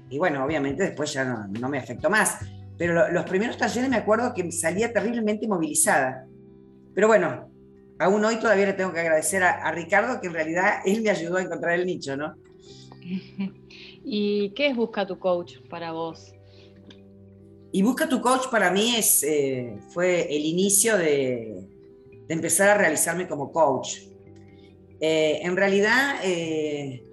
Y 0.09 0.17
bueno, 0.17 0.43
obviamente 0.43 0.83
después 0.83 1.13
ya 1.13 1.25
no, 1.25 1.47
no 1.47 1.69
me 1.69 1.79
afectó 1.79 2.09
más. 2.09 2.39
Pero 2.77 3.11
los 3.11 3.25
primeros 3.25 3.57
talleres 3.57 3.89
me 3.89 3.97
acuerdo 3.97 4.33
que 4.33 4.51
salía 4.51 4.93
terriblemente 4.93 5.47
movilizada. 5.47 6.25
Pero 6.93 7.07
bueno, 7.07 7.49
aún 7.99 8.23
hoy 8.23 8.37
todavía 8.37 8.67
le 8.67 8.73
tengo 8.73 8.93
que 8.93 8.99
agradecer 8.99 9.43
a, 9.43 9.71
Ricardo, 9.71 10.21
que 10.21 10.27
en 10.27 10.33
realidad 10.33 10.79
él 10.85 11.01
me 11.01 11.09
ayudó 11.09 11.37
a 11.37 11.41
encontrar 11.41 11.73
el 11.73 11.85
nicho, 11.85 12.15
¿no? 12.15 12.35
¿Y 14.03 14.51
qué 14.51 14.67
es 14.67 14.75
Busca 14.75 15.05
tu 15.05 15.17
Coach 15.19 15.57
para 15.69 15.91
vos? 15.91 16.33
Y 17.71 17.81
Busca 17.81 18.07
tu 18.07 18.21
Coach 18.21 18.47
para 18.49 18.71
mí 18.71 18.95
es, 18.95 19.23
eh, 19.23 19.77
fue 19.89 20.33
el 20.35 20.45
inicio 20.45 20.97
de, 20.97 21.67
empezar 22.29 22.69
a 22.69 22.77
realizarme 22.77 23.27
como 23.27 23.51
coach. 23.51 23.99
Eh, 24.99 25.39
en 25.43 25.55
realidad, 25.55 26.15
eh, 26.23 27.03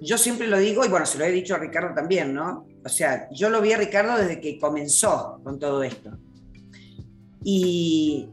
yo 0.00 0.18
siempre 0.18 0.46
lo 0.46 0.58
digo, 0.58 0.84
y 0.84 0.88
bueno, 0.88 1.06
se 1.06 1.18
lo 1.18 1.24
he 1.24 1.32
dicho 1.32 1.54
a 1.54 1.58
Ricardo 1.58 1.94
también, 1.94 2.34
¿no? 2.34 2.66
O 2.84 2.88
sea, 2.88 3.28
yo 3.32 3.48
lo 3.48 3.60
vi 3.60 3.72
a 3.72 3.78
Ricardo 3.78 4.16
desde 4.16 4.40
que 4.40 4.58
comenzó 4.58 5.40
con 5.42 5.58
todo 5.58 5.82
esto. 5.82 6.10
Y, 7.42 8.28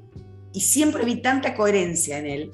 siempre 0.54 1.04
vi 1.06 1.22
tanta 1.22 1.56
coherencia 1.56 2.20
en 2.20 2.28
él. 2.28 2.52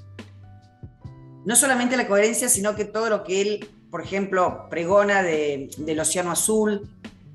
No 1.46 1.56
solamente 1.56 1.98
la 1.98 2.08
coherencia, 2.08 2.48
sino 2.48 2.76
que 2.76 2.86
todo 2.86 3.10
lo 3.10 3.24
que 3.24 3.42
él, 3.42 3.70
por 3.90 4.02
ejemplo, 4.02 4.68
pregona 4.70 5.24
del 5.24 6.00
océano 6.00 6.32
azul, 6.32 6.90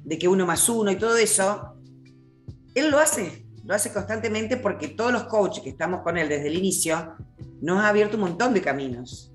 de 0.05 0.19
que 0.19 0.29
uno 0.29 0.47
más 0.47 0.69
uno 0.69 0.91
y 0.91 0.97
todo 0.97 1.17
eso, 1.17 1.75
él 2.75 2.91
lo 2.91 2.99
hace, 2.99 3.45
lo 3.65 3.75
hace 3.75 3.93
constantemente 3.93 4.57
porque 4.57 4.89
todos 4.89 5.13
los 5.13 5.25
coaches 5.25 5.63
que 5.63 5.71
estamos 5.71 6.03
con 6.03 6.17
él 6.17 6.29
desde 6.29 6.49
el 6.49 6.57
inicio 6.57 7.15
nos 7.61 7.79
ha 7.79 7.89
abierto 7.89 8.17
un 8.17 8.23
montón 8.23 8.55
de 8.55 8.61
caminos 8.61 9.34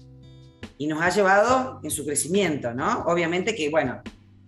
y 0.78 0.88
nos 0.88 1.02
ha 1.02 1.10
llevado 1.10 1.80
en 1.84 1.92
su 1.92 2.06
crecimiento, 2.06 2.74
¿no? 2.74 3.04
Obviamente 3.06 3.54
que, 3.54 3.70
bueno, 3.70 4.02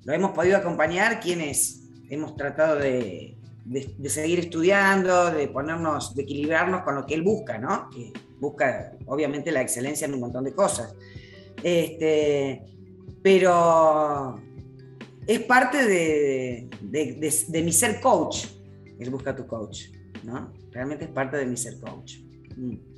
lo 0.04 0.14
hemos 0.14 0.32
podido 0.32 0.58
acompañar 0.58 1.20
quienes 1.20 1.82
hemos 2.10 2.36
tratado 2.36 2.78
de, 2.78 3.38
seguir 4.08 4.40
estudiando, 4.40 5.32
de 5.32 5.48
ponernos, 5.48 6.16
de 6.16 6.24
equilibrarnos 6.24 6.84
con 6.84 6.96
lo 6.96 7.06
que 7.06 7.14
él 7.14 7.22
busca, 7.22 7.58
¿no? 7.58 7.90
Que 7.90 8.12
busca, 8.40 8.94
obviamente, 9.06 9.52
la 9.52 9.62
excelencia 9.62 10.06
en 10.06 10.14
un 10.14 10.22
montón 10.22 10.44
de 10.44 10.54
cosas. 10.54 10.96
Este, 11.64 12.64
pero 13.22 14.42
es 15.28 15.40
parte 15.42 15.86
de, 15.86 16.70
de, 16.82 17.62
mi 17.62 17.72
ser 17.72 18.02
coach, 18.02 18.46
él 19.00 19.10
busca 19.10 19.36
tu 19.36 19.46
coach, 19.46 19.90
¿no? 20.24 20.52
Realmente 20.72 21.06
es 21.06 21.12
parte 21.12 21.38
de 21.38 21.46
mi 21.46 21.58
ser 21.58 21.80
coach. 21.80 22.20
Mm. 22.56 22.91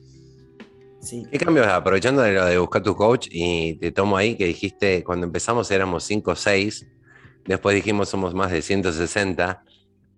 ¿Qué 1.10 1.38
cambios, 1.38 1.68
aprovechando 1.68 2.22
de 2.22 2.32
lo 2.32 2.46
de 2.46 2.58
buscar 2.58 2.82
tu 2.82 2.96
coach, 2.96 3.28
y 3.30 3.76
te 3.76 3.92
tomo 3.92 4.16
ahí 4.16 4.36
que 4.36 4.46
dijiste, 4.46 5.04
cuando 5.04 5.26
empezamos 5.26 5.70
éramos 5.70 6.06
5 6.06 6.32
o 6.32 6.36
6, 6.36 6.88
después 7.46 7.76
dijimos 7.76 8.08
somos 8.08 8.34
más 8.34 8.52
de 8.52 8.62
160. 8.62 9.64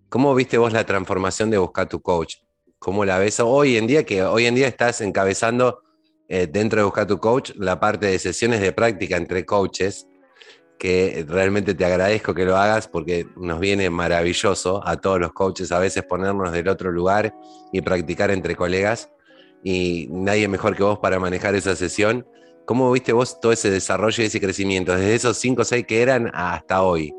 ¿Cómo 0.10 0.36
viste 0.36 0.60
vos 0.60 0.74
la 0.74 0.86
transformación 0.86 1.50
de 1.50 1.58
buscar 1.58 1.90
tu 1.90 2.02
coach? 2.02 2.36
¿Cómo 2.78 3.04
la 3.04 3.18
ves 3.18 3.40
hoy 3.40 3.78
en 3.78 3.88
día? 3.88 4.06
Que 4.06 4.22
hoy 4.24 4.46
en 4.46 4.54
día 4.54 4.68
estás 4.68 5.02
encabezando 5.02 5.82
eh, 6.28 6.46
dentro 6.46 6.82
de 6.82 6.86
buscar 6.86 7.08
tu 7.08 7.18
coach 7.18 7.52
la 7.56 7.80
parte 7.80 8.06
de 8.06 8.20
sesiones 8.20 8.62
de 8.62 8.72
práctica 8.72 9.18
entre 9.18 9.44
coaches, 9.44 10.08
que 10.78 11.26
realmente 11.28 11.74
te 11.74 11.86
agradezco 11.86 12.36
que 12.36 12.46
lo 12.46 12.58
hagas 12.58 12.88
porque 12.88 13.26
nos 13.38 13.60
viene 13.60 13.90
maravilloso 13.90 14.86
a 14.86 14.98
todos 14.98 15.20
los 15.20 15.34
coaches 15.34 15.72
a 15.72 15.80
veces 15.80 16.04
ponernos 16.04 16.52
del 16.52 16.68
otro 16.68 16.92
lugar 16.92 17.34
y 17.72 17.82
practicar 17.82 18.30
entre 18.30 18.56
colegas 18.56 19.10
y 19.66 20.08
nadie 20.12 20.48
mejor 20.48 20.76
que 20.76 20.84
vos 20.84 21.00
para 21.00 21.20
manejar 21.20 21.56
esa 21.56 21.76
sesión. 21.76 22.24
¿Cómo 22.66 22.92
viste 22.92 23.14
vos 23.14 23.40
todo 23.42 23.52
ese 23.52 23.72
desarrollo 23.72 24.22
y 24.22 24.28
ese 24.28 24.40
crecimiento, 24.40 24.96
desde 24.96 25.16
esos 25.16 25.38
5 25.38 25.64
o 25.64 25.66
6 25.66 25.86
que 25.88 26.04
eran 26.04 26.30
hasta 26.36 26.84
hoy? 26.84 27.12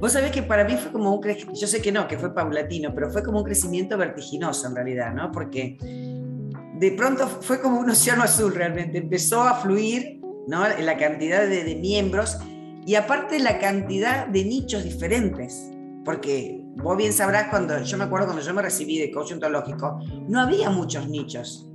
Vos 0.00 0.12
sabés 0.12 0.32
que 0.32 0.42
para 0.42 0.64
mí 0.64 0.76
fue 0.76 0.90
como 0.90 1.14
un 1.14 1.20
crecimiento, 1.20 1.60
yo 1.60 1.68
sé 1.68 1.80
que 1.80 1.92
no, 1.92 2.08
que 2.08 2.18
fue 2.18 2.34
paulatino, 2.34 2.92
pero 2.92 3.10
fue 3.10 3.22
como 3.22 3.38
un 3.38 3.44
crecimiento 3.44 3.96
vertiginoso 3.96 4.66
en 4.66 4.74
realidad, 4.74 5.14
¿no? 5.14 5.30
Porque 5.30 5.78
de 5.80 6.90
pronto 6.96 7.28
fue 7.28 7.60
como 7.60 7.78
un 7.78 7.90
océano 7.90 8.24
azul 8.24 8.52
realmente, 8.52 8.98
empezó 8.98 9.42
a 9.42 9.54
fluir, 9.54 10.20
¿no? 10.48 10.68
La 10.68 10.96
cantidad 10.96 11.46
de, 11.46 11.62
de 11.62 11.76
miembros 11.76 12.38
y 12.84 12.96
aparte 12.96 13.38
la 13.38 13.60
cantidad 13.60 14.26
de 14.26 14.44
nichos 14.44 14.82
diferentes, 14.82 15.70
porque 16.04 16.65
vos 16.76 16.96
bien 16.96 17.12
sabrás 17.12 17.48
cuando, 17.48 17.82
yo 17.82 17.98
me 17.98 18.04
acuerdo 18.04 18.26
cuando 18.26 18.42
yo 18.42 18.54
me 18.54 18.62
recibí 18.62 18.98
de 18.98 19.10
coach 19.10 19.32
ontológico, 19.32 20.00
no 20.28 20.40
había 20.40 20.70
muchos 20.70 21.08
nichos, 21.08 21.68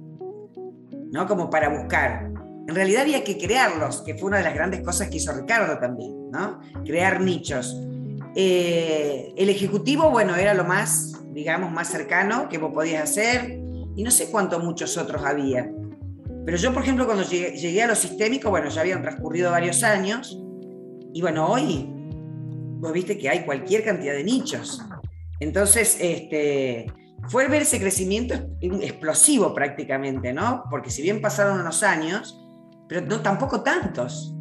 ¿no? 1.12 1.28
Como 1.28 1.50
para 1.50 1.70
buscar. 1.70 2.32
En 2.68 2.76
realidad 2.76 3.02
había 3.02 3.24
que 3.24 3.38
crearlos, 3.38 4.02
que 4.02 4.16
fue 4.16 4.28
una 4.28 4.38
de 4.38 4.44
las 4.44 4.54
grandes 4.54 4.82
cosas 4.82 5.10
que 5.10 5.18
hizo 5.18 5.34
Ricardo 5.34 5.78
también, 5.80 6.32
¿no? 6.32 6.60
Crear 6.86 7.20
nichos. 7.20 7.76
Eh, 8.36 9.34
el 9.36 9.50
ejecutivo, 9.50 10.10
bueno, 10.10 10.36
era 10.36 10.54
lo 10.54 10.64
más, 10.64 11.22
digamos, 11.34 11.72
más 11.72 11.90
cercano 11.90 12.48
que 12.48 12.58
vos 12.58 12.72
podías 12.74 13.04
hacer, 13.04 13.60
y 13.96 14.04
no 14.04 14.12
sé 14.12 14.30
cuántos 14.32 14.64
muchos 14.64 14.98
otros 14.98 15.24
había. 15.26 15.70
Pero 16.46 16.58
yo, 16.58 16.74
por 16.74 16.84
ejemplo, 16.84 17.06
cuando 17.06 17.24
llegué, 17.24 17.58
llegué 17.58 17.84
a 17.84 17.88
lo 17.88 17.96
sistémico, 17.96 18.50
bueno, 18.50 18.70
ya 18.70 18.82
habían 18.82 19.02
transcurrido 19.02 19.52
varios 19.52 19.84
años, 19.84 20.40
y 21.14 21.22
bueno, 21.22 21.48
hoy 21.48 21.90
vos 22.82 22.94
viste 22.94 23.18
que 23.18 23.30
hay 23.30 23.44
cualquier 23.44 23.84
cantidad 23.84 24.14
de 24.14 24.24
nichos. 24.24 24.82
Entonces, 25.42 25.98
este, 26.00 26.86
fue 27.28 27.48
ver 27.48 27.64
ese 27.64 27.80
crecimiento 27.80 28.36
explosivo 28.62 29.54
prácticamente, 29.54 30.32
¿no? 30.32 30.64
Porque 30.70 30.92
si 30.92 31.02
bien 31.02 31.20
pasaron 31.20 31.60
unos 31.60 31.82
años, 31.82 32.40
pero 32.88 33.02
no 33.02 33.22
tampoco 33.22 33.62
tantos. 33.62 34.36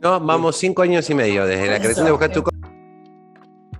No, 0.00 0.18
vamos 0.18 0.56
cinco 0.56 0.82
años 0.82 1.08
y 1.10 1.14
medio 1.14 1.46
desde 1.46 1.70
la 1.70 1.78
creación 1.78 2.06
de 2.06 2.10
Buscar 2.10 2.32
tu 2.32 2.42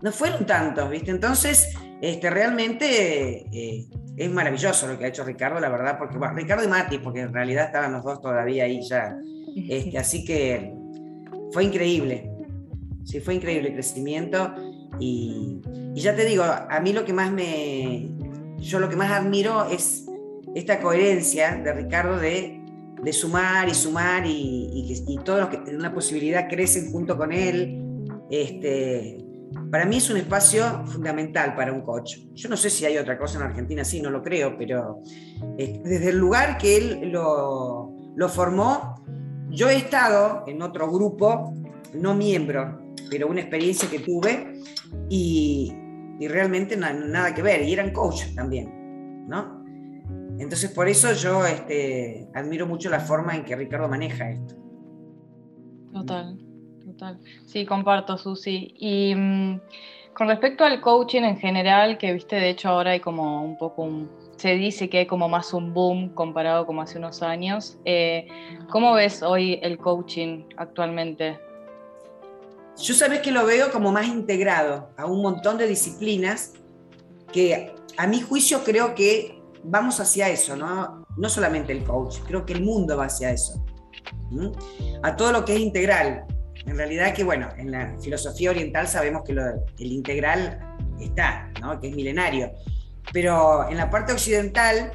No 0.02 0.12
fueron 0.12 0.44
tantos, 0.44 0.90
¿viste? 0.90 1.10
Entonces, 1.10 1.74
este, 2.02 2.28
realmente 2.28 3.46
eh, 3.50 3.86
es 4.16 4.30
maravilloso 4.30 4.86
lo 4.86 4.98
que 4.98 5.06
ha 5.06 5.08
hecho 5.08 5.24
Ricardo, 5.24 5.58
la 5.58 5.70
verdad, 5.70 5.96
porque, 5.98 6.18
bueno, 6.18 6.34
Ricardo 6.34 6.62
y 6.62 6.68
Mati, 6.68 6.98
porque 6.98 7.20
en 7.20 7.32
realidad 7.32 7.66
estaban 7.66 7.92
los 7.92 8.04
dos 8.04 8.20
todavía 8.20 8.64
ahí 8.64 8.80
ya. 8.86 9.16
Este, 9.68 9.96
así 9.96 10.26
que 10.26 10.74
fue 11.52 11.64
increíble, 11.64 12.30
sí, 13.04 13.20
fue 13.20 13.34
increíble 13.34 13.68
el 13.68 13.74
crecimiento 13.74 14.54
y, 14.98 15.60
ya 15.94 16.14
te 16.14 16.24
digo, 16.24 16.44
a 16.44 16.80
mí 16.80 16.92
lo 16.92 17.04
que 17.04 17.12
más 17.12 17.32
me, 17.32 18.10
yo 18.58 18.80
lo 18.80 18.88
que 18.88 18.96
más 18.96 19.10
admiro 19.12 19.66
es 19.70 20.06
esta 20.54 20.80
coherencia 20.80 21.56
de 21.56 21.72
Ricardo 21.72 22.18
de, 22.18 22.62
sumar 23.12 23.68
y 23.68 23.74
sumar 23.74 24.24
y, 24.26 25.20
todos 25.24 25.40
los 25.40 25.48
que 25.48 25.58
tienen 25.58 25.82
la 25.82 25.92
posibilidad 25.92 26.48
crecen 26.48 26.90
junto 26.90 27.16
con 27.16 27.32
él. 27.32 27.82
Este, 28.30 29.18
para 29.70 29.84
mí 29.84 29.98
es 29.98 30.10
un 30.10 30.16
espacio 30.16 30.84
fundamental 30.86 31.54
para 31.54 31.72
un 31.72 31.82
coach. 31.82 32.16
Yo 32.34 32.48
no 32.48 32.56
sé 32.56 32.70
si 32.70 32.84
hay 32.84 32.98
otra 32.98 33.18
cosa 33.18 33.38
en 33.38 33.44
Argentina, 33.44 33.84
sí, 33.84 34.00
no 34.00 34.10
lo 34.10 34.22
creo, 34.22 34.56
pero 34.56 35.02
eh, 35.58 35.80
desde 35.84 36.10
el 36.10 36.18
lugar 36.18 36.58
que 36.58 36.76
él 36.76 37.10
lo, 37.12 37.92
lo 38.16 38.28
formó, 38.28 38.94
yo 39.50 39.68
he 39.68 39.76
estado 39.76 40.44
en 40.46 40.62
otro 40.62 40.90
grupo, 40.90 41.54
no 41.94 42.14
miembro, 42.14 42.85
pero 43.10 43.28
una 43.28 43.40
experiencia 43.40 43.88
que 43.90 44.00
tuve 44.00 44.60
y, 45.08 45.74
realmente 46.20 46.76
nada 46.76 47.34
que 47.34 47.42
ver, 47.42 47.62
y 47.62 47.72
eran 47.72 47.92
coach 47.92 48.34
también, 48.34 49.26
¿no? 49.28 49.64
Entonces 50.38 50.70
por 50.70 50.88
eso 50.88 51.12
yo 51.12 51.44
este, 51.46 52.28
admiro 52.34 52.66
mucho 52.66 52.90
la 52.90 53.00
forma 53.00 53.34
en 53.34 53.44
que 53.44 53.56
Ricardo 53.56 53.88
maneja 53.88 54.30
esto. 54.30 54.54
Total, 55.92 56.38
total. 56.84 57.18
Sí, 57.46 57.64
comparto, 57.64 58.18
Susi. 58.18 58.74
Y 58.78 59.14
mm, 59.14 59.60
con 60.14 60.28
respecto 60.28 60.64
al 60.64 60.80
coaching 60.80 61.22
en 61.22 61.38
general, 61.38 61.96
que 61.96 62.12
viste, 62.12 62.36
de 62.36 62.50
hecho 62.50 62.68
ahora 62.68 62.90
hay 62.90 63.00
como 63.00 63.42
un 63.42 63.56
poco 63.56 63.82
un, 63.82 64.10
se 64.36 64.54
dice 64.54 64.90
que 64.90 64.98
hay 64.98 65.06
como 65.06 65.28
más 65.28 65.54
un 65.54 65.72
boom 65.72 66.10
comparado 66.10 66.66
como 66.66 66.82
hace 66.82 66.98
unos 66.98 67.22
años. 67.22 67.78
Eh, 67.84 68.28
¿Cómo 68.70 68.92
ves 68.94 69.22
hoy 69.22 69.58
el 69.62 69.78
coaching 69.78 70.44
actualmente? 70.56 71.40
Yo 72.78 72.94
sabes 72.94 73.20
que 73.20 73.30
lo 73.30 73.46
veo 73.46 73.70
como 73.70 73.90
más 73.90 74.06
integrado 74.06 74.90
a 74.96 75.06
un 75.06 75.22
montón 75.22 75.56
de 75.56 75.66
disciplinas 75.66 76.52
que 77.32 77.74
a 77.96 78.06
mi 78.06 78.20
juicio 78.20 78.62
creo 78.64 78.94
que 78.94 79.40
vamos 79.64 79.98
hacia 79.98 80.28
eso, 80.28 80.56
¿no? 80.56 81.06
No 81.16 81.28
solamente 81.28 81.72
el 81.72 81.84
coach, 81.84 82.18
creo 82.26 82.44
que 82.44 82.52
el 82.52 82.62
mundo 82.62 82.96
va 82.96 83.06
hacia 83.06 83.30
eso. 83.30 83.64
A 85.02 85.16
todo 85.16 85.32
lo 85.32 85.44
que 85.44 85.54
es 85.54 85.60
integral. 85.60 86.26
En 86.66 86.76
realidad 86.76 87.14
que, 87.14 87.24
bueno, 87.24 87.48
en 87.56 87.70
la 87.70 87.96
filosofía 88.00 88.50
oriental 88.50 88.88
sabemos 88.88 89.22
que 89.24 89.32
el 89.32 89.92
integral 89.92 90.58
está, 91.00 91.50
¿no? 91.60 91.80
Que 91.80 91.88
es 91.88 91.96
milenario. 91.96 92.52
Pero 93.12 93.68
en 93.70 93.78
la 93.78 93.88
parte 93.88 94.12
occidental 94.12 94.92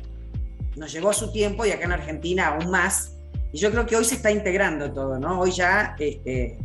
nos 0.75 0.91
llegó 0.91 1.13
su 1.13 1.31
tiempo 1.31 1.65
y 1.65 1.71
acá 1.71 1.85
en 1.85 1.93
Argentina 1.93 2.49
aún 2.49 2.69
más. 2.69 3.17
Y 3.51 3.57
yo 3.57 3.71
creo 3.71 3.85
que 3.85 3.95
hoy 3.95 4.05
se 4.05 4.15
está 4.15 4.29
integrando 4.31 4.91
todo, 4.91 5.17
¿no? 5.17 5.39
Hoy 5.39 5.51
ya 5.51 5.95
este, 5.97 6.59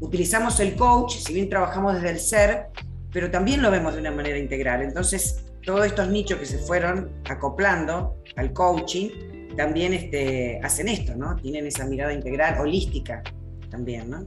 utilizamos 0.00 0.60
el 0.60 0.76
coach, 0.76 1.16
si 1.16 1.34
bien 1.34 1.48
trabajamos 1.48 1.94
desde 1.94 2.10
el 2.10 2.20
ser, 2.20 2.66
pero 3.12 3.30
también 3.30 3.62
lo 3.62 3.70
vemos 3.70 3.94
de 3.94 4.00
una 4.00 4.10
manera 4.10 4.38
integral. 4.38 4.82
Entonces, 4.82 5.44
todos 5.64 5.86
estos 5.86 6.08
nichos 6.08 6.38
que 6.38 6.46
se 6.46 6.58
fueron 6.58 7.10
acoplando 7.28 8.22
al 8.36 8.52
coaching 8.52 9.54
también 9.56 9.94
este, 9.94 10.60
hacen 10.62 10.88
esto, 10.88 11.16
¿no? 11.16 11.36
Tienen 11.36 11.66
esa 11.66 11.86
mirada 11.86 12.12
integral, 12.12 12.60
holística 12.60 13.22
también, 13.70 14.10
¿no? 14.10 14.26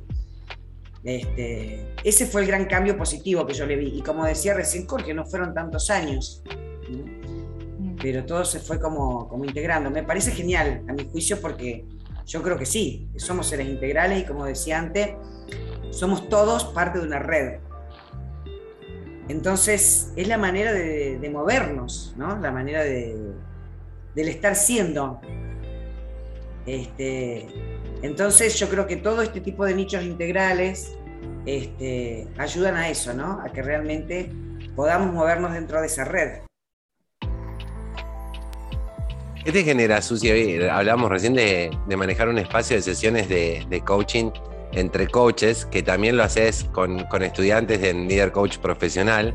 Este, 1.04 1.94
ese 2.04 2.26
fue 2.26 2.42
el 2.42 2.48
gran 2.48 2.66
cambio 2.66 2.98
positivo 2.98 3.46
que 3.46 3.54
yo 3.54 3.66
le 3.66 3.76
vi. 3.76 3.98
Y 3.98 4.02
como 4.02 4.26
decía 4.26 4.54
recién 4.54 4.86
Jorge, 4.86 5.14
no 5.14 5.26
fueron 5.26 5.54
tantos 5.54 5.90
años. 5.90 6.44
Mm. 6.90 7.96
pero 8.02 8.26
todo 8.26 8.44
se 8.46 8.60
fue 8.60 8.80
como, 8.80 9.28
como 9.28 9.46
integrando. 9.46 9.90
Me 9.90 10.04
parece 10.04 10.32
genial, 10.32 10.84
a 10.88 10.94
mi 10.94 11.08
juicio, 11.08 11.40
porque 11.40 11.86
yo 12.26 12.42
creo 12.42 12.58
que 12.58 12.66
sí, 12.66 13.10
somos 13.18 13.48
seres 13.48 13.68
integrales 13.68 14.22
y 14.22 14.26
como 14.26 14.46
decía 14.46 14.80
antes, 14.80 15.10
somos 15.92 16.30
todos 16.30 16.66
parte 16.66 17.00
de 17.00 17.06
una 17.06 17.20
red. 17.20 17.60
Entonces, 19.28 20.12
es 20.16 20.28
la 20.28 20.38
manera 20.38 20.74
de, 20.74 21.30
movernos, 21.32 22.14
¿no? 22.18 22.38
La 22.40 22.52
manera 22.52 22.84
de, 22.84 23.16
del 24.16 24.28
estar 24.28 24.56
siendo. 24.56 25.22
Este, 26.66 27.48
entonces, 28.02 28.60
yo 28.60 28.70
creo 28.70 28.88
que 28.88 28.96
todo 28.98 29.22
este 29.22 29.40
tipo 29.40 29.66
de 29.66 29.76
nichos 29.76 30.04
integrales 30.04 30.98
este, 31.46 32.28
ayudan 32.38 32.76
a 32.76 32.90
eso, 32.90 33.14
¿no? 33.14 33.40
A 33.44 33.50
que 33.50 33.62
realmente 33.62 34.32
podamos 34.76 35.14
movernos 35.14 35.54
dentro 35.54 35.80
de 35.80 35.88
esa 35.88 36.06
red. 36.06 36.40
¿Qué 39.44 39.52
te 39.52 39.64
genera, 39.64 40.02
Susi? 40.02 40.60
Hablábamos 40.70 41.10
recién 41.10 41.34
de, 41.34 41.70
manejar 41.96 42.30
un 42.30 42.40
espacio 42.40 42.76
de 42.76 42.82
sesiones 42.82 43.30
de 43.30 43.82
coaching 43.86 44.32
entre 44.72 45.08
coaches, 45.08 45.66
que 45.66 45.84
también 45.84 46.18
lo 46.18 46.24
haces 46.24 46.66
con, 46.72 47.00
estudiantes 47.22 47.82
de 47.82 47.94
líder 47.94 48.32
coach 48.32 48.58
profesional. 48.58 49.34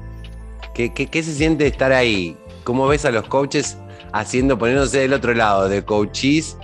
¿Qué, 0.74 0.92
¿Qué, 0.92 1.22
se 1.22 1.32
siente 1.32 1.66
estar 1.66 1.92
ahí? 1.92 2.36
¿Cómo 2.64 2.86
ves 2.88 3.04
a 3.04 3.10
los 3.10 3.26
coaches 3.28 3.76
haciendo, 4.12 4.58
poniéndose 4.58 5.00
del 5.00 5.12
otro 5.12 5.34
lado, 5.34 5.68
de 5.68 5.84
coaches 5.84 6.56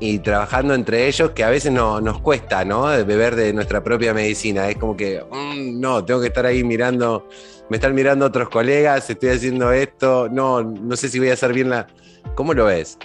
y 0.00 0.18
trabajando 0.18 0.74
entre 0.74 1.06
ellos, 1.06 1.30
que 1.30 1.44
a 1.44 1.50
veces 1.50 1.70
no, 1.70 2.00
nos 2.00 2.20
cuesta, 2.20 2.64
¿no? 2.64 2.86
Beber 2.86 3.36
de 3.36 3.52
nuestra 3.52 3.84
propia 3.84 4.12
medicina. 4.12 4.68
Es 4.68 4.76
como 4.76 4.96
que, 4.96 5.24
mm, 5.30 5.80
no, 5.80 6.04
tengo 6.04 6.20
que 6.20 6.26
estar 6.26 6.44
ahí 6.44 6.64
mirando, 6.64 7.28
me 7.68 7.76
están 7.76 7.94
mirando 7.94 8.26
otros 8.26 8.48
colegas, 8.48 9.08
estoy 9.08 9.30
haciendo 9.30 9.70
esto, 9.70 10.28
no, 10.28 10.62
no 10.62 10.96
sé 10.96 11.08
si 11.08 11.18
voy 11.20 11.30
a 11.30 11.34
hacer 11.34 11.52
bien 11.52 11.70
la... 11.70 11.86
¿Cómo 12.34 12.52
lo 12.52 12.64
ves? 12.64 12.98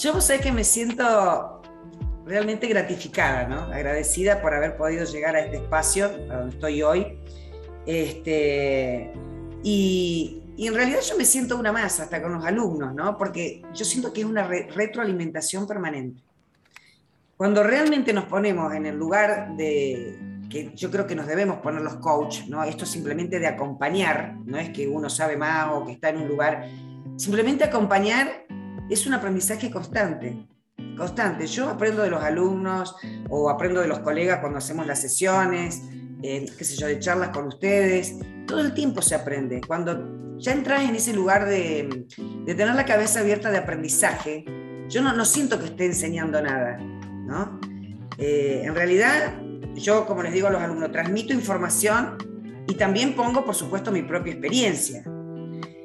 Yo 0.00 0.20
sé 0.20 0.40
que 0.40 0.50
me 0.50 0.64
siento 0.64 1.59
realmente 2.30 2.68
gratificada, 2.68 3.48
¿no? 3.48 3.62
agradecida 3.72 4.40
por 4.40 4.54
haber 4.54 4.76
podido 4.76 5.04
llegar 5.04 5.34
a 5.34 5.40
este 5.40 5.56
espacio, 5.56 6.06
a 6.06 6.36
donde 6.36 6.54
estoy 6.54 6.80
hoy. 6.82 7.18
Este, 7.84 9.12
y, 9.64 10.40
y, 10.56 10.68
en 10.68 10.74
realidad 10.74 11.00
yo 11.00 11.18
me 11.18 11.24
siento 11.24 11.56
una 11.56 11.72
más, 11.72 11.98
hasta 11.98 12.22
con 12.22 12.32
los 12.32 12.44
alumnos, 12.44 12.94
¿no? 12.94 13.18
porque 13.18 13.62
yo 13.74 13.84
siento 13.84 14.12
que 14.12 14.20
es 14.20 14.26
una 14.26 14.46
retroalimentación 14.46 15.66
permanente. 15.66 16.22
Cuando 17.36 17.64
realmente 17.64 18.12
nos 18.12 18.26
ponemos 18.26 18.72
en 18.74 18.86
el 18.86 18.96
lugar 18.96 19.56
de 19.56 20.16
que 20.48 20.72
yo 20.74 20.90
creo 20.90 21.06
que 21.06 21.16
nos 21.16 21.26
debemos 21.26 21.58
poner 21.58 21.82
los 21.82 21.96
coach, 21.96 22.42
¿no? 22.46 22.62
esto 22.62 22.86
simplemente 22.86 23.40
de 23.40 23.48
acompañar, 23.48 24.36
no 24.44 24.56
es 24.56 24.70
que 24.70 24.86
uno 24.86 25.10
sabe 25.10 25.36
más 25.36 25.68
o 25.72 25.84
que 25.84 25.92
está 25.92 26.10
en 26.10 26.18
un 26.18 26.28
lugar, 26.28 26.68
simplemente 27.16 27.64
acompañar 27.64 28.46
es 28.88 29.06
un 29.06 29.14
aprendizaje 29.14 29.70
constante 29.70 30.49
constante. 31.00 31.46
Yo 31.46 31.68
aprendo 31.68 32.02
de 32.02 32.10
los 32.10 32.22
alumnos 32.22 32.94
o 33.28 33.50
aprendo 33.50 33.80
de 33.80 33.88
los 33.88 33.98
colegas 34.00 34.38
cuando 34.38 34.58
hacemos 34.58 34.86
las 34.86 35.00
sesiones, 35.00 35.82
qué 36.22 36.64
sé 36.64 36.76
yo, 36.76 36.86
de 36.86 37.00
charlas 37.00 37.30
con 37.30 37.46
ustedes. 37.46 38.14
Todo 38.46 38.60
el 38.60 38.74
tiempo 38.74 39.02
se 39.02 39.16
aprende. 39.16 39.60
Cuando 39.66 40.36
ya 40.38 40.52
entras 40.52 40.88
en 40.88 40.94
ese 40.94 41.12
lugar 41.12 41.46
de, 41.46 42.06
tener 42.46 42.74
la 42.74 42.84
cabeza 42.84 43.20
abierta 43.20 43.50
de 43.50 43.58
aprendizaje, 43.58 44.44
yo 44.88 45.02
no, 45.02 45.12
no 45.12 45.24
siento 45.24 45.58
que 45.58 45.66
esté 45.66 45.86
enseñando 45.86 46.40
nada, 46.40 46.78
¿no? 46.78 47.60
Eh, 48.18 48.62
en 48.64 48.74
realidad, 48.74 49.34
yo, 49.74 50.06
como 50.06 50.22
les 50.22 50.32
digo 50.32 50.48
a 50.48 50.50
los 50.50 50.60
alumnos, 50.60 50.92
transmito 50.92 51.32
información 51.32 52.18
y 52.66 52.74
también 52.74 53.14
pongo, 53.14 53.44
por 53.44 53.54
supuesto, 53.54 53.90
mi 53.90 54.02
propia 54.02 54.32
experiencia. 54.32 55.02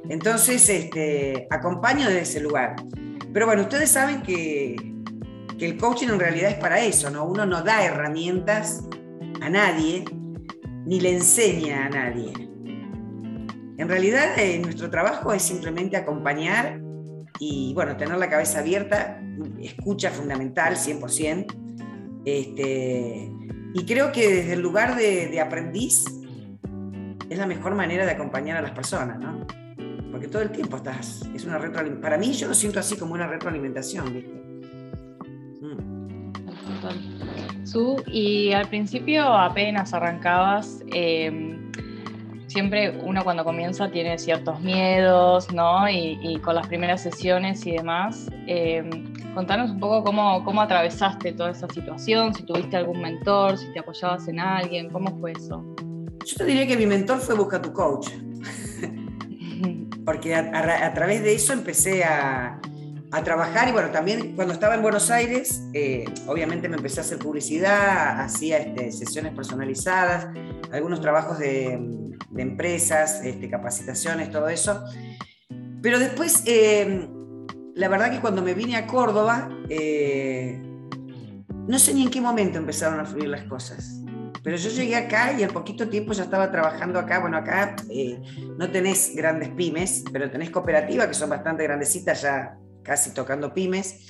Entonces, 0.10 0.68
este, 0.70 1.48
acompaño 1.50 2.08
desde 2.08 2.22
ese 2.22 2.40
lugar. 2.42 2.76
Pero 3.34 3.46
bueno, 3.46 3.64
ustedes 3.64 3.90
saben 3.90 4.22
que, 4.22 4.76
que 5.58 5.66
el 5.66 5.78
coaching 5.78 6.10
en 6.10 6.20
realidad 6.20 6.52
es 6.52 6.58
para 6.58 6.84
eso, 6.84 7.10
¿no? 7.10 7.26
Uno 7.26 7.46
no 7.46 7.62
da 7.64 7.84
herramientas 7.84 8.84
a 9.42 9.50
nadie, 9.50 10.06
ni 10.86 11.00
le 11.00 11.14
enseña 11.14 11.86
a 11.86 11.90
nadie. 11.90 12.34
En 13.78 13.90
realidad, 13.90 14.38
eh, 14.38 14.60
nuestro 14.60 14.90
trabajo 14.90 15.34
es 15.34 15.44
simplemente 15.44 15.98
acompañar 15.98 16.80
y, 17.40 17.74
bueno, 17.74 17.98
tener 17.98 18.18
la 18.18 18.30
cabeza 18.30 18.60
abierta, 18.60 19.22
escucha 19.60 20.12
fundamental, 20.12 20.76
100%. 20.78 21.54
Este, 22.26 23.32
y 23.74 23.86
creo 23.86 24.12
que 24.12 24.34
desde 24.34 24.54
el 24.54 24.62
lugar 24.62 24.96
de, 24.96 25.40
aprendiz 25.40 26.06
es 27.30 27.38
la 27.38 27.46
mejor 27.46 27.76
manera 27.76 28.06
de 28.06 28.12
acompañar 28.12 28.58
a 28.58 28.62
las 28.62 28.72
personas, 28.72 29.20
¿no? 29.20 29.46
porque 30.12 30.30
todo 30.30 30.42
el 30.42 30.52
tiempo 30.52 30.78
estás, 30.78 31.24
es 31.36 31.44
una 31.44 31.58
retroalimentación. 31.58 32.02
Para 32.02 32.18
mí 32.18 32.32
yo 32.32 32.48
lo 32.48 32.54
siento 32.54 32.80
así 32.80 32.96
como 32.96 33.14
una 33.14 33.28
retroalimentación, 33.28 34.14
¿viste? 34.14 34.45
Mm. 35.66 37.66
Su, 37.66 38.02
y 38.08 38.52
al 38.52 38.68
principio 38.68 39.24
apenas 39.24 39.94
arrancabas, 39.94 40.84
em, 40.94 41.72
siempre 42.48 42.98
uno 43.04 43.24
cuando 43.24 43.44
comienza 43.44 43.90
tiene 43.90 44.18
ciertos 44.18 44.62
miedos, 44.62 45.52
¿no? 45.52 45.90
Y, 45.90 46.40
con 46.44 46.56
las 46.56 46.68
primeras 46.68 47.02
sesiones 47.02 47.66
y 47.66 47.72
demás. 47.72 48.30
Em, 48.48 49.14
contanos 49.34 49.72
un 49.72 49.80
poco 49.80 50.04
cómo, 50.04 50.44
cómo 50.44 50.62
atravesaste 50.62 51.34
toda 51.34 51.52
esa 51.52 51.68
situación, 51.70 52.34
si 52.34 52.44
tuviste 52.44 52.78
algún 52.78 53.02
mentor, 53.02 53.58
si 53.58 53.72
te 53.74 53.80
apoyabas 53.80 54.28
en 54.28 54.40
alguien, 54.40 54.90
¿cómo 54.90 55.18
fue 55.20 55.34
eso? 55.34 55.66
Yo 56.26 56.38
te 56.38 56.46
diría 56.46 56.68
que 56.68 56.78
mi 56.78 56.86
mentor 56.86 57.20
fue 57.20 57.36
Busca 57.36 57.62
tu 57.62 57.74
Coach 57.74 58.10
porque 60.06 60.36
a, 60.36 60.94
través 60.94 61.24
de 61.24 61.34
eso 61.34 61.54
empecé 61.54 62.04
a, 62.04 62.60
trabajar 63.24 63.68
y 63.68 63.72
bueno, 63.72 63.92
también 63.92 64.36
cuando 64.36 64.54
estaba 64.54 64.76
en 64.76 64.82
Buenos 64.82 65.10
Aires, 65.12 65.64
eh, 65.74 66.06
obviamente 66.28 66.68
me 66.68 66.78
empecé 66.78 67.00
a 67.00 67.04
hacer 67.04 67.18
publicidad, 67.20 68.20
hacía 68.20 68.58
este, 68.58 68.92
sesiones 68.92 69.34
personalizadas, 69.34 70.28
algunos 70.72 71.02
trabajos 71.02 71.40
de, 71.40 71.80
empresas, 72.38 73.24
este, 73.24 73.50
capacitaciones, 73.50 74.30
todo 74.32 74.50
eso. 74.50 74.84
Pero 75.82 76.00
después, 76.00 76.44
eh, 76.46 77.08
la 77.76 77.88
verdad 77.88 78.12
que 78.12 78.20
cuando 78.20 78.42
me 78.42 78.54
vine 78.54 78.76
a 78.76 78.88
Córdoba, 78.88 79.50
eh, 79.70 80.62
no 81.68 81.80
sé 81.80 81.94
ni 81.94 82.04
en 82.04 82.10
qué 82.10 82.22
momento 82.22 82.58
empezaron 82.58 83.00
a 83.00 83.06
fluir 83.06 83.30
las 83.30 83.44
cosas. 83.44 84.02
Pero 84.44 84.58
yo 84.58 84.70
llegué 84.70 84.96
acá 84.96 85.34
y 85.38 85.44
al 85.44 85.50
poquito 85.50 85.90
tiempo 85.90 86.14
ya 86.14 86.24
estaba 86.24 86.52
trabajando 86.52 87.00
acá. 87.00 87.20
Bueno, 87.20 87.38
acá 87.38 87.76
eh, 87.90 88.22
no 88.58 88.70
tenés 88.70 89.16
grandes 89.16 89.50
pymes, 89.50 90.04
pero 90.14 90.30
tenés 90.30 90.52
cooperativas 90.52 91.08
que 91.08 91.16
son 91.16 91.32
bastante 91.32 91.64
grandecitas, 91.64 92.22
ya 92.22 92.56
casi 92.86 93.14
tocando 93.14 93.54
pymes. 93.54 94.08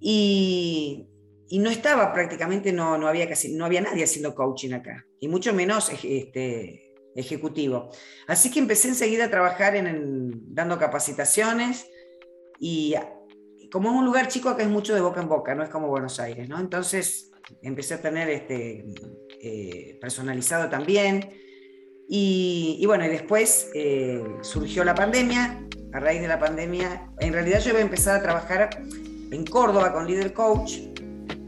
Y, 0.00 1.08
y 1.48 1.58
no 1.58 1.70
estaba 1.70 2.12
prácticamente, 2.12 2.72
no, 2.72 2.98
no, 2.98 3.06
había 3.06 3.28
casi, 3.28 3.54
no 3.54 3.64
había 3.64 3.80
nadie 3.80 4.04
haciendo 4.04 4.34
coaching 4.34 4.72
acá, 4.72 5.06
y 5.20 5.28
mucho 5.28 5.52
menos 5.52 5.90
este, 6.02 6.94
ejecutivo. 7.14 7.90
Así 8.26 8.50
que 8.50 8.58
empecé 8.58 8.88
enseguida 8.88 9.26
a 9.26 9.30
trabajar 9.30 9.76
en, 9.76 10.54
dando 10.54 10.78
capacitaciones 10.78 11.86
y 12.58 12.94
como 13.70 13.90
es 13.90 13.96
un 13.96 14.04
lugar 14.04 14.28
chico, 14.28 14.48
acá 14.48 14.62
es 14.62 14.68
mucho 14.68 14.94
de 14.94 15.00
boca 15.00 15.20
en 15.20 15.28
boca, 15.28 15.54
no 15.54 15.62
es 15.62 15.68
como 15.68 15.88
Buenos 15.88 16.20
Aires, 16.20 16.48
¿no? 16.48 16.58
Entonces 16.58 17.30
empecé 17.62 17.94
a 17.94 18.00
tener 18.00 18.30
este, 18.30 18.86
eh, 19.40 19.98
personalizado 20.00 20.70
también. 20.70 21.34
Y, 22.08 22.82
bueno, 22.86 23.06
y 23.06 23.08
después 23.08 23.70
eh, 23.74 24.22
surgió 24.42 24.84
la 24.84 24.94
pandemia. 24.94 25.66
A 25.92 26.00
raíz 26.00 26.20
de 26.20 26.28
la 26.28 26.38
pandemia, 26.38 27.08
en 27.20 27.32
realidad 27.32 27.60
yo 27.60 27.70
iba 27.70 27.78
a 27.78 27.82
empezar 27.82 28.16
a 28.16 28.22
trabajar 28.22 28.70
en 29.30 29.44
Córdoba 29.44 29.92
con 29.92 30.06
Líder 30.06 30.32
Coach 30.32 30.78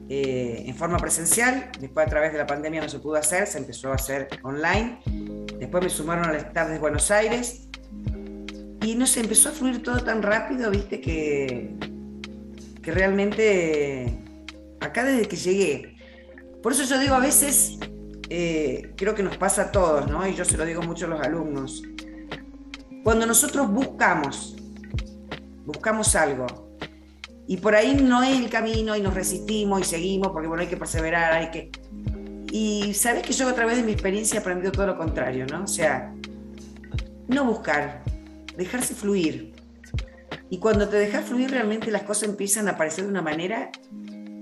eh, 0.09 0.65
en 0.67 0.75
forma 0.75 0.99
presencial. 0.99 1.71
Después, 1.81 2.07
a 2.07 2.11
través 2.11 2.33
de 2.33 2.39
la 2.39 2.47
pandemia, 2.47 2.83
no 2.83 2.89
se 2.89 2.99
pudo 2.99 3.17
hacer, 3.17 3.47
se 3.47 3.59
empezó 3.59 3.93
a 3.93 3.95
hacer 3.95 4.29
online. 4.43 5.01
Después 5.59 5.83
me 5.83 5.91
sumaron 5.91 6.27
a 6.27 6.33
las 6.33 6.53
tardes 6.53 6.75
de 6.75 6.79
Buenos 6.79 7.11
Aires. 7.11 7.69
Y 8.83 8.95
no 8.97 9.07
sé, 9.07 9.21
empezó 9.21 9.49
a 9.49 9.53
fluir 9.53 9.83
todo 9.83 9.99
tan 10.05 10.23
rápido, 10.23 10.71
viste, 10.71 11.01
que, 11.01 11.75
que 12.83 12.93
realmente 12.93 14.19
acá 14.81 15.05
desde 15.05 15.27
que 15.27 15.37
llegué 15.37 15.95
por 16.65 16.73
eso 16.73 16.85
yo 16.85 16.99
digo, 16.99 17.15
a 17.15 17.21
veces 17.21 17.79
eh, 18.31 18.95
creo 18.97 19.15
que 19.15 19.23
nos 19.23 19.37
pasa 19.37 19.65
a 19.65 19.71
todos, 19.71 20.09
¿no? 20.09 20.27
Y 20.27 20.35
yo 20.35 20.47
se 20.47 20.57
lo 20.57 20.65
digo 20.65 20.81
mucho 20.81 21.05
a 21.05 21.09
los 21.09 21.21
alumnos. 21.21 21.83
Cuando 23.05 23.27
nosotros 23.27 23.71
buscamos, 23.71 24.57
buscamos 25.65 26.17
algo, 26.17 26.47
y 27.47 27.59
por 27.59 27.77
ahí 27.77 27.95
no 27.95 28.23
es 28.23 28.41
el 28.41 28.51
camino 28.51 28.97
y 28.97 29.03
nos 29.03 29.15
resistimos 29.15 29.83
y 29.83 29.85
seguimos, 29.85 30.29
porque 30.33 30.49
bueno, 30.49 30.63
hay 30.63 30.69
que 30.69 30.77
perseverar, 30.77 31.35
hay 31.35 31.51
que... 31.51 31.71
Y 32.51 32.95
sabes 32.95 33.23
que 33.23 33.33
yo 33.33 33.49
a 33.49 33.55
través 33.55 33.77
de 33.77 33.83
mi 33.83 33.93
experiencia 33.93 34.39
he 34.39 34.41
aprendido 34.41 34.73
todo 34.73 34.87
lo 34.87 34.97
contrario, 34.97 35.47
¿no? 35.47 35.65
O 35.65 35.69
sea, 35.69 36.15
no 37.29 37.45
buscar, 37.45 38.03
dejarse 38.57 38.95
fluir. 38.95 39.53
Y 40.51 40.59
cuando 40.59 40.89
te 40.89 40.97
dejas 40.97 41.25
fluir, 41.25 41.51
realmente 41.51 41.91
las 41.91 42.03
cosas 42.03 42.31
empiezan 42.31 42.69
a 42.69 42.73
aparecer 42.73 43.05
de 43.05 43.11
una 43.11 43.23
manera 43.23 43.71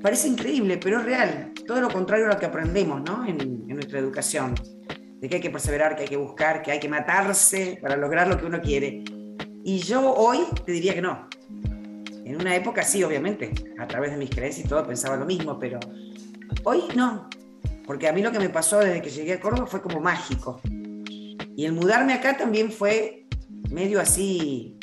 Parece 0.03 0.27
increíble, 0.27 0.79
pero 0.79 0.99
es 0.99 1.05
real. 1.05 1.53
Todo 1.65 1.81
lo 1.81 1.89
contrario 1.89 2.27
a 2.27 2.31
lo 2.31 2.39
que 2.39 2.47
aprendemos 2.47 3.01
¿no? 3.03 3.25
en, 3.25 3.69
nuestra 3.69 4.01
educación. 4.01 4.55
De 5.23 5.29
que 5.29 5.37
hay 5.37 5.41
que 5.41 5.51
perseverar, 5.51 5.97
que 5.97 6.03
hay 6.03 6.09
que 6.09 6.17
buscar, 6.17 6.63
que 6.63 6.73
hay 6.73 6.81
que 6.81 6.89
matarse 6.89 7.79
para 7.81 7.97
lograr 7.97 8.27
lo 8.27 8.37
que 8.37 8.45
uno 8.45 8.61
quiere. 8.61 9.05
Y 9.65 9.79
yo 9.79 10.13
hoy 10.13 10.41
te 10.67 10.73
diría 10.73 10.95
que 10.95 11.01
no. 11.01 11.29
En 12.25 12.41
una 12.41 12.57
época 12.57 12.83
sí, 12.83 13.05
obviamente, 13.05 13.53
a 13.79 13.87
través 13.87 14.11
de 14.11 14.17
mis 14.17 14.31
creencias 14.31 14.67
y 14.67 14.69
todo 14.69 14.85
pensaba 14.85 15.17
lo 15.17 15.25
mismo, 15.25 15.59
pero 15.61 15.79
hoy 16.65 16.83
no. 16.97 17.31
Porque 17.87 18.09
a 18.09 18.13
mí 18.13 18.21
lo 18.21 18.33
que 18.33 18.41
me 18.41 18.49
pasó 18.49 18.81
desde 18.81 19.01
que 19.01 19.11
llegué 19.11 19.35
a 19.35 19.41
Córdoba 19.41 19.67
fue 19.67 19.81
como 19.81 20.01
mágico. 20.01 20.61
Y 21.57 21.65
el 21.65 21.73
mudarme 21.73 22.15
acá 22.15 22.37
también 22.37 22.73
fue 22.73 23.27
medio 23.71 24.01
así, 24.01 24.77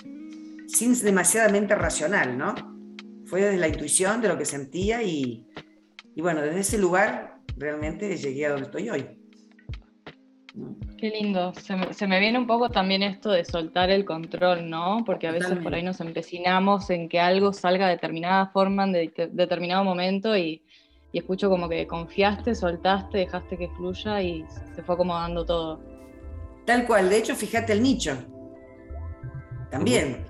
sin 0.67 0.97
demasiadamente 0.99 1.75
racional, 1.75 2.37
¿no? 2.37 2.55
Fue 3.25 3.41
desde 3.41 3.57
la 3.57 3.67
intuición 3.67 4.21
de 4.21 4.29
lo 4.29 4.37
que 4.37 4.45
sentía 4.45 5.03
y, 5.03 5.45
y 6.15 6.21
bueno, 6.21 6.41
desde 6.41 6.61
ese 6.61 6.77
lugar 6.77 7.41
realmente 7.57 8.15
llegué 8.15 8.45
a 8.45 8.51
donde 8.51 8.65
estoy 8.65 8.89
hoy. 8.89 9.18
Qué 10.97 11.09
lindo. 11.09 11.53
Se 11.55 12.07
me, 12.07 12.19
viene 12.19 12.37
un 12.37 12.47
poco 12.47 12.69
también 12.69 13.03
esto 13.03 13.31
de 13.31 13.45
soltar 13.45 13.89
el 13.89 14.03
control, 14.03 14.69
¿no? 14.69 15.03
Porque 15.05 15.27
a 15.27 15.31
veces 15.31 15.57
por 15.59 15.73
ahí 15.73 15.81
nos 15.81 16.01
empecinamos 16.01 16.89
en 16.89 17.07
que 17.07 17.19
algo 17.19 17.53
salga 17.53 17.85
de 17.85 17.93
determinada 17.93 18.47
forma 18.47 18.83
en 18.83 19.11
determinado 19.31 19.83
momento 19.83 20.35
y, 20.35 20.61
y, 21.11 21.19
escucho 21.19 21.49
como 21.49 21.69
que 21.69 21.87
confiaste, 21.87 22.53
soltaste, 22.53 23.19
dejaste 23.19 23.57
que 23.57 23.69
fluya 23.69 24.21
y 24.21 24.43
se 24.75 24.83
fue 24.83 24.95
acomodando 24.95 25.45
todo. 25.45 25.81
Tal 26.65 26.85
cual. 26.85 27.09
De 27.09 27.17
hecho, 27.17 27.35
fíjate 27.35 27.73
el 27.73 27.81
nicho. 27.81 28.17
También. 29.71 30.25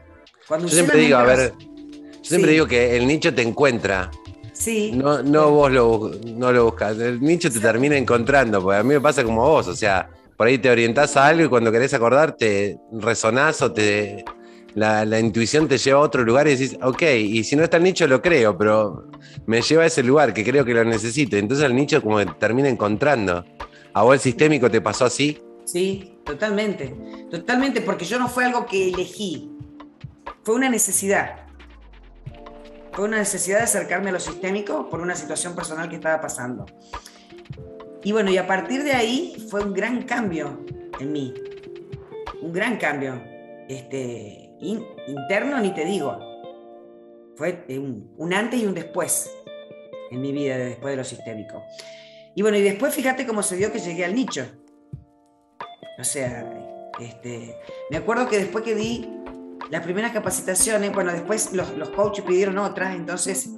Cuando 0.48 0.68
yo 0.68 0.74
siempre 0.74 1.00
digo, 1.00 1.18
a 1.18 1.24
ver, 1.24 1.54
yo 1.60 2.20
siempre 2.22 2.52
digo 2.52 2.68
que 2.68 2.96
el 2.96 3.08
nicho 3.08 3.34
te 3.34 3.42
encuentra. 3.42 4.12
Sí. 4.60 4.91
No, 4.91 5.24
no 5.24 5.52
vos 5.52 5.72
lo, 5.72 6.12
no 6.36 6.52
lo 6.52 6.65
buscas. 6.65 7.00
El 7.00 7.22
nicho 7.22 7.50
te 7.50 7.60
termina 7.60 7.98
encontrando, 7.98 8.62
porque 8.62 8.80
a 8.80 8.84
mí 8.84 8.89
me 8.89 9.02
pasa 9.02 9.24
como 9.24 9.41
vos, 9.41 9.67
o 9.69 9.76
sea, 9.76 10.10
por 10.36 10.48
ahí 10.48 10.58
te 10.58 10.69
orientás 10.69 11.15
a 11.15 11.28
algo 11.28 11.45
y 11.45 11.48
cuando 11.48 11.72
querés 11.72 11.93
acordar 11.93 12.36
te 12.36 12.78
resonás 12.91 13.62
o 13.62 13.72
te, 13.72 14.26
la, 14.76 15.19
intuición 15.19 15.67
te 15.67 15.78
lleva 15.78 16.00
a 16.00 16.04
otro 16.04 16.24
lugar 16.24 16.48
y 16.48 16.52
decís, 16.52 16.78
ok, 16.82 17.02
y 17.17 17.43
si 17.45 17.56
no 17.56 17.63
está 17.63 17.78
el 17.78 17.84
nicho 17.84 18.06
lo 18.06 18.22
creo, 18.22 18.58
pero 18.58 19.08
me 19.45 19.62
lleva 19.62 19.84
a 19.84 19.86
ese 19.88 20.04
lugar 20.04 20.34
que 20.34 20.43
creo 20.43 20.65
que 20.65 20.74
lo 20.74 20.84
necesito. 20.84 21.38
Entonces 21.38 21.65
el 21.65 21.76
nicho 21.76 22.02
como 22.02 22.17
que 22.17 22.26
termina 22.26 22.67
encontrando. 22.69 23.45
¿A 23.93 24.04
vos 24.04 24.13
el 24.13 24.19
sistémico 24.19 24.69
te 24.69 24.82
pasó 24.82 25.06
así? 25.06 25.41
Sí, 25.65 26.19
totalmente. 26.26 26.95
Totalmente, 27.32 27.82
porque 27.82 28.06
yo 28.06 28.19
no 28.19 28.28
fue 28.28 28.45
algo 28.45 28.65
que 28.65 28.89
elegí. 28.89 29.52
Fue 30.43 30.56
una 30.56 30.69
necesidad. 30.69 31.49
Fue 33.00 33.08
una 33.08 33.20
necesidad 33.20 33.60
de 33.60 33.64
acercarme 33.64 34.10
a 34.10 34.12
lo 34.12 34.20
sistémico 34.20 34.90
por 34.90 35.00
una 35.00 35.16
situación 35.16 35.56
personal 35.56 35.88
que 35.88 35.96
estaba 35.96 36.20
pasando. 36.20 36.66
Y 38.04 38.12
bueno, 38.12 38.30
y 38.30 38.36
a 38.36 38.46
partir 38.46 38.84
de 38.84 38.92
ahí 38.92 39.48
fue 39.50 39.64
un 39.64 39.74
gran 39.74 40.02
cambio 40.02 40.66
en 41.00 41.14
mí. 41.14 41.34
Un 42.42 42.52
gran 42.52 42.76
cambio. 42.76 43.24
Este, 43.70 44.54
interno 44.60 45.62
ni 45.62 45.74
te 45.74 45.86
digo. 45.86 46.20
Fue 47.38 47.64
un, 47.70 48.14
un, 48.18 48.34
antes 48.34 48.60
y 48.60 48.66
un 48.66 48.74
después 48.74 49.32
en 50.12 50.20
mi 50.20 50.34
vida 50.34 50.58
después 50.58 50.92
de 50.92 50.98
lo 50.98 51.06
sistémico. 51.06 51.64
Y 52.36 52.42
bueno, 52.42 52.58
y 52.58 52.64
después 52.64 52.94
fíjate 52.94 53.26
cómo 53.26 53.44
se 53.44 53.56
dio 53.56 53.72
que 53.72 53.80
llegué 53.80 54.04
al 54.04 54.14
nicho. 54.14 54.46
O 55.98 56.04
sea, 56.04 56.92
este, 57.00 57.56
me 57.92 57.96
acuerdo 57.96 58.28
que 58.28 58.40
después 58.40 58.66
que 58.66 58.76
di 58.76 59.18
las 59.69 59.84
primeras 59.84 60.12
capacitaciones, 60.12 60.91
bueno, 60.91 61.12
después 61.12 61.53
los, 61.53 61.77
los 61.77 61.89
coaches 61.89 62.25
pidieron 62.25 62.58
otras, 62.58 62.95
entonces 62.95 63.51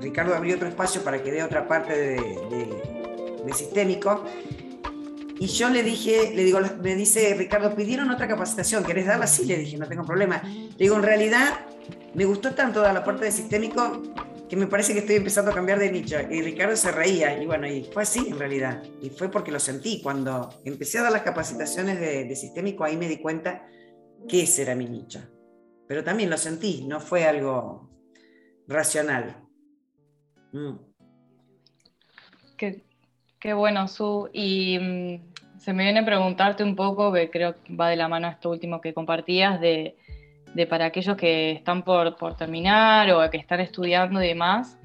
Ricardo 0.00 0.34
abrió 0.34 0.56
otro 0.56 0.68
espacio 0.68 1.02
para 1.02 1.22
que 1.22 1.30
dé 1.30 1.42
otra 1.42 1.68
parte 1.68 1.96
de, 1.96 3.52
sistémico. 3.54 4.24
Y 5.38 5.46
yo 5.46 5.70
le 5.70 5.82
dije, 5.82 6.32
le 6.34 6.44
digo, 6.44 6.60
me 6.82 6.94
dice 6.94 7.34
Ricardo, 7.34 7.74
pidieron 7.74 8.10
otra 8.10 8.28
capacitación, 8.28 8.84
¿querés 8.84 9.06
darla? 9.06 9.26
Sí, 9.26 9.44
le 9.44 9.56
dije, 9.56 9.76
no 9.76 9.88
tengo 9.88 10.04
problema. 10.04 10.42
Le 10.44 10.76
digo, 10.76 10.96
en 10.96 11.02
realidad 11.02 11.66
me 12.14 12.24
gustó 12.26 12.52
tanto 12.52 12.80
dar 12.80 12.94
la 12.94 13.02
parte 13.02 13.24
de 13.24 13.32
sistémico 13.32 14.02
que 14.48 14.56
me 14.56 14.66
parece 14.66 14.92
que 14.92 15.00
estoy 15.00 15.16
empezando 15.16 15.50
a 15.50 15.54
cambiar 15.54 15.78
de 15.78 15.90
nicho. 15.90 16.16
Y 16.30 16.42
Ricardo 16.42 16.76
se 16.76 16.92
reía, 16.92 17.40
y 17.42 17.46
bueno, 17.46 17.66
y 17.66 17.88
fue 17.92 18.02
así 18.02 18.26
en 18.28 18.38
realidad. 18.38 18.82
Y 19.00 19.10
fue 19.10 19.30
porque 19.30 19.50
lo 19.50 19.60
sentí. 19.60 20.00
Cuando 20.02 20.60
empecé 20.64 20.98
a 20.98 21.04
dar 21.04 21.12
las 21.12 21.22
capacitaciones 21.22 21.98
de, 21.98 22.24
de 22.24 22.36
sistémico, 22.36 22.84
ahí 22.84 22.96
me 22.96 23.08
di 23.08 23.18
cuenta 23.18 23.66
que 24.28 24.42
ese 24.42 24.62
era 24.62 24.74
mi 24.74 24.86
nicho 24.86 25.20
pero 25.90 26.04
también 26.04 26.30
lo 26.30 26.36
sentí, 26.36 26.84
no 26.86 27.00
fue 27.00 27.24
algo 27.24 27.90
racional. 28.68 29.38
Mm. 30.52 30.76
Qué, 32.56 33.52
bueno, 33.54 33.88
Su. 33.88 34.30
Y 34.32 34.78
mm, 34.78 35.58
se 35.58 35.72
me 35.72 35.82
viene 35.82 35.98
a 35.98 36.04
preguntarte 36.04 36.62
un 36.62 36.76
poco, 36.76 37.12
que 37.12 37.28
creo 37.28 37.60
que 37.60 37.74
va 37.74 37.88
de 37.88 37.96
la 37.96 38.06
mano 38.06 38.28
a 38.28 38.30
esto 38.30 38.50
último 38.50 38.80
que 38.80 38.94
compartías, 38.94 39.60
de, 39.60 39.96
para 40.68 40.84
aquellos 40.84 41.16
que 41.16 41.50
están 41.50 41.82
por, 41.82 42.14
terminar 42.36 43.10
o 43.10 43.28
que 43.28 43.38
están 43.38 43.58
estudiando 43.58 44.22
y 44.22 44.28
demás, 44.28 44.78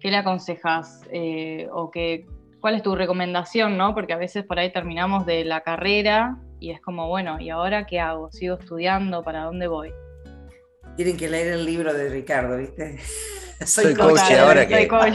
¿qué 0.00 0.10
le 0.10 0.18
aconsejas? 0.18 1.00
Eh, 1.10 1.66
o 1.72 1.90
que, 1.90 2.26
¿Cuál 2.60 2.74
es 2.74 2.82
tu 2.82 2.94
recomendación? 2.94 3.78
¿no? 3.78 3.94
Porque 3.94 4.12
a 4.12 4.18
veces 4.18 4.44
por 4.44 4.58
ahí 4.58 4.70
terminamos 4.70 5.24
de 5.24 5.46
la 5.46 5.62
carrera 5.62 6.36
y 6.60 6.72
es 6.72 6.80
como, 6.82 7.08
bueno, 7.08 7.40
¿y 7.40 7.48
ahora 7.48 7.86
qué 7.86 8.00
hago? 8.00 8.30
¿Sigo 8.30 8.58
estudiando? 8.58 9.22
¿Para 9.22 9.44
dónde 9.44 9.66
voy? 9.66 9.90
Tienen 10.96 11.16
que 11.16 11.28
leer 11.28 11.52
el 11.52 11.64
libro 11.64 11.92
de 11.92 12.08
Ricardo, 12.08 12.56
¿viste? 12.56 12.98
Soy, 13.66 13.94
coach, 13.94 14.20
ahora 14.38 14.66
que... 14.66 14.74
Soy 14.74 14.88
coach, 14.88 15.14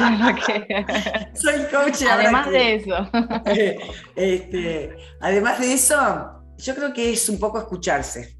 Soy 1.33 1.59
coach 1.71 2.03
Además 2.09 2.49
de 2.49 2.75
eso. 2.75 2.95
Este, 4.15 4.95
además 5.19 5.59
de 5.59 5.73
eso, 5.73 6.43
yo 6.57 6.75
creo 6.75 6.93
que 6.93 7.11
es 7.11 7.29
un 7.29 7.39
poco 7.39 7.59
escucharse. 7.59 8.37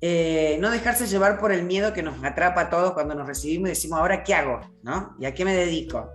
Eh, 0.00 0.56
no 0.60 0.70
dejarse 0.70 1.06
llevar 1.06 1.38
por 1.38 1.52
el 1.52 1.64
miedo 1.64 1.92
que 1.92 2.02
nos 2.02 2.22
atrapa 2.24 2.62
a 2.62 2.70
todos 2.70 2.92
cuando 2.92 3.14
nos 3.14 3.26
recibimos 3.26 3.68
y 3.68 3.70
decimos, 3.70 4.00
ahora 4.00 4.24
qué 4.24 4.34
hago, 4.34 4.60
¿no? 4.82 5.14
¿Y 5.20 5.26
a 5.26 5.34
qué 5.34 5.44
me 5.44 5.54
dedico? 5.54 6.10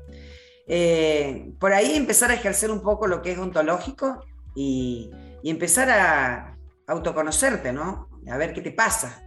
Eh, 0.68 1.54
por 1.60 1.74
ahí 1.74 1.96
empezar 1.96 2.32
a 2.32 2.34
ejercer 2.34 2.70
un 2.70 2.82
poco 2.82 3.08
lo 3.08 3.22
que 3.22 3.32
es 3.32 3.38
ontológico 3.38 4.26
y, 4.56 5.10
y 5.42 5.50
empezar 5.50 5.90
a 5.90 6.58
autoconocerte, 6.88 7.72
¿no? 7.72 8.10
A 8.30 8.36
ver 8.36 8.54
qué 8.54 8.62
te 8.62 8.72
pasa, 8.72 9.24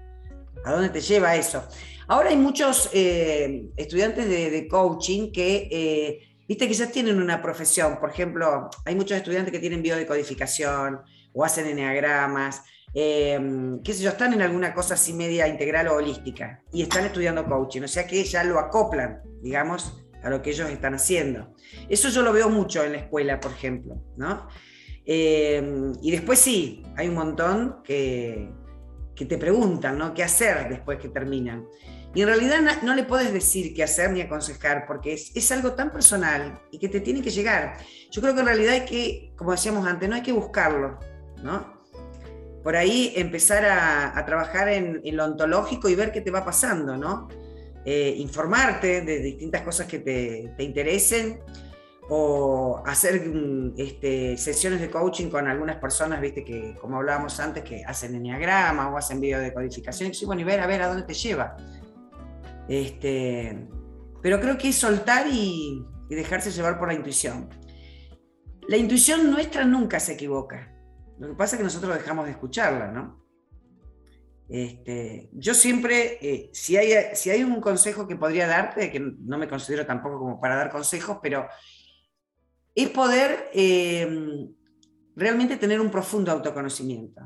¿A 0.64 0.72
dónde 0.72 0.90
te 0.90 1.00
lleva 1.00 1.36
eso? 1.36 1.64
Ahora 2.08 2.30
hay 2.30 2.36
muchos 2.36 2.90
eh, 2.92 3.66
estudiantes 3.76 4.28
de, 4.28 4.66
coaching 4.68 5.30
que, 5.30 5.68
eh, 5.70 6.86
tienen 6.92 7.22
una 7.22 7.40
profesión. 7.40 7.98
Por 8.00 8.10
ejemplo, 8.10 8.68
hay 8.84 8.96
muchos 8.96 9.16
estudiantes 9.16 9.52
que 9.52 9.60
tienen 9.60 9.80
biodecodificación 9.80 11.00
o 11.32 11.44
hacen 11.44 11.66
eneagramas, 11.66 12.62
em, 12.92 13.80
qué 13.84 13.94
sé 13.94 14.02
yo, 14.02 14.10
están 14.10 14.32
en 14.32 14.42
alguna 14.42 14.74
cosa 14.74 14.94
así 14.94 15.12
media 15.12 15.46
integral 15.46 15.86
o 15.86 15.94
holística 15.94 16.60
y 16.72 16.82
están 16.82 17.06
estudiando 17.06 17.44
coaching. 17.46 17.82
O 17.82 17.88
sea 17.88 18.06
que 18.06 18.24
ya 18.24 18.42
lo 18.42 18.58
acoplan, 18.58 19.22
digamos, 19.40 20.02
a 20.24 20.30
lo 20.30 20.42
que 20.42 20.50
ellos 20.50 20.68
están 20.68 20.94
haciendo. 20.94 21.54
Eso 21.88 22.08
yo 22.08 22.22
lo 22.22 22.32
veo 22.32 22.50
mucho 22.50 22.82
en 22.82 22.92
la 22.92 22.98
escuela, 22.98 23.38
por 23.38 23.52
ejemplo, 23.52 24.02
¿no? 24.16 24.48
Em, 25.04 25.92
y 26.02 26.10
después 26.10 26.38
sí, 26.38 26.82
hay 26.96 27.08
un 27.08 27.14
montón 27.14 27.82
que, 27.84 28.50
que 29.14 29.24
te 29.24 29.38
preguntan, 29.38 29.98
¿no? 29.98 30.14
¿Qué 30.14 30.22
hacer 30.22 30.68
después 30.68 30.98
que 30.98 31.08
terminan? 31.08 31.66
Y 32.14 32.22
en 32.22 32.26
realidad 32.26 32.60
no, 32.82 32.94
le 32.94 33.04
puedes 33.04 33.32
decir 33.32 33.72
qué 33.74 33.84
hacer 33.84 34.10
ni 34.10 34.20
aconsejar, 34.20 34.84
porque 34.86 35.12
es, 35.12 35.52
algo 35.52 35.72
tan 35.72 35.92
personal 35.92 36.60
y 36.72 36.78
que 36.78 36.88
te 36.88 37.00
tiene 37.00 37.22
que 37.22 37.30
llegar. 37.30 37.76
Yo 38.10 38.20
creo 38.20 38.34
que 38.34 38.40
en 38.40 38.46
realidad 38.46 38.72
hay 38.74 38.84
que, 38.84 39.32
como 39.36 39.52
decíamos 39.52 39.86
antes, 39.86 40.08
no 40.08 40.16
hay 40.16 40.22
que 40.22 40.32
buscarlo, 40.32 40.98
¿no? 41.42 41.80
Por 42.64 42.76
ahí 42.76 43.12
empezar 43.16 43.64
a, 43.64 44.24
trabajar 44.26 44.68
en, 44.68 45.00
lo 45.16 45.24
ontológico 45.24 45.88
y 45.88 45.94
ver 45.94 46.10
qué 46.10 46.20
te 46.20 46.30
va 46.30 46.44
pasando, 46.44 46.96
¿no? 46.96 47.28
Eh, 47.84 48.14
informarte 48.18 49.02
de 49.02 49.20
distintas 49.20 49.62
cosas 49.62 49.86
que 49.86 50.00
te 50.00 50.62
interesen 50.62 51.40
o 52.12 52.82
hacer 52.84 53.24
mm, 53.24 53.74
este, 53.76 54.36
sesiones 54.36 54.80
de 54.80 54.90
coaching 54.90 55.30
con 55.30 55.46
algunas 55.46 55.76
personas, 55.76 56.20
viste, 56.20 56.44
que 56.44 56.76
como 56.80 56.96
hablábamos 56.96 57.38
antes, 57.38 57.62
que 57.62 57.84
hacen 57.84 58.16
enneagrama 58.16 58.90
o 58.90 58.98
hacen 58.98 59.20
video 59.20 59.38
de 59.38 59.54
codificación, 59.54 60.10
y 60.20 60.24
bueno, 60.24 60.42
y 60.42 60.44
ver 60.44 60.60
a 60.60 60.66
ver 60.66 60.82
a 60.82 60.88
dónde 60.88 61.04
te 61.04 61.14
lleva. 61.14 61.56
Este, 62.68 63.68
pero 64.20 64.40
creo 64.40 64.58
que 64.58 64.68
es 64.70 64.76
soltar 64.76 65.28
y, 65.28 65.86
dejarse 66.08 66.50
llevar 66.50 66.80
por 66.80 66.88
la 66.88 66.94
intuición. 66.94 67.48
La 68.66 68.76
intuición 68.76 69.30
nuestra 69.30 69.64
nunca 69.64 70.00
se 70.00 70.14
equivoca. 70.14 70.74
Lo 71.20 71.28
que 71.28 71.34
pasa 71.34 71.54
es 71.54 71.58
que 71.58 71.64
nosotros 71.64 71.94
dejamos 71.94 72.24
de 72.24 72.32
escucharla, 72.32 72.90
¿no? 72.90 73.24
Este, 74.48 75.30
yo 75.32 75.54
siempre, 75.54 76.18
eh, 76.20 76.50
si, 76.52 76.76
hay, 76.76 77.14
si 77.14 77.30
hay 77.30 77.44
un 77.44 77.60
consejo 77.60 78.08
que 78.08 78.16
podría 78.16 78.48
darte, 78.48 78.90
que 78.90 78.98
no 78.98 79.38
me 79.38 79.46
considero 79.46 79.86
tampoco 79.86 80.18
como 80.18 80.40
para 80.40 80.56
dar 80.56 80.70
consejos, 80.70 81.18
pero 81.22 81.46
es 82.74 82.88
poder 82.90 83.50
eh, 83.52 84.48
realmente 85.16 85.56
tener 85.56 85.80
un 85.80 85.90
profundo 85.90 86.32
autoconocimiento. 86.32 87.22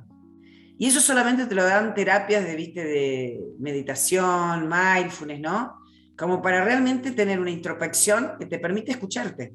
Y 0.76 0.86
eso 0.86 1.00
solamente 1.00 1.46
te 1.46 1.54
lo 1.54 1.62
dan 1.64 1.94
terapias 1.94 2.44
de, 2.44 2.56
¿viste? 2.56 2.84
de 2.84 3.40
meditación, 3.58 4.68
mindfulness, 4.68 5.40
¿no? 5.40 5.78
Como 6.16 6.42
para 6.42 6.64
realmente 6.64 7.12
tener 7.12 7.38
una 7.38 7.50
introspección 7.50 8.32
que 8.38 8.46
te 8.46 8.58
permite 8.58 8.92
escucharte. 8.92 9.54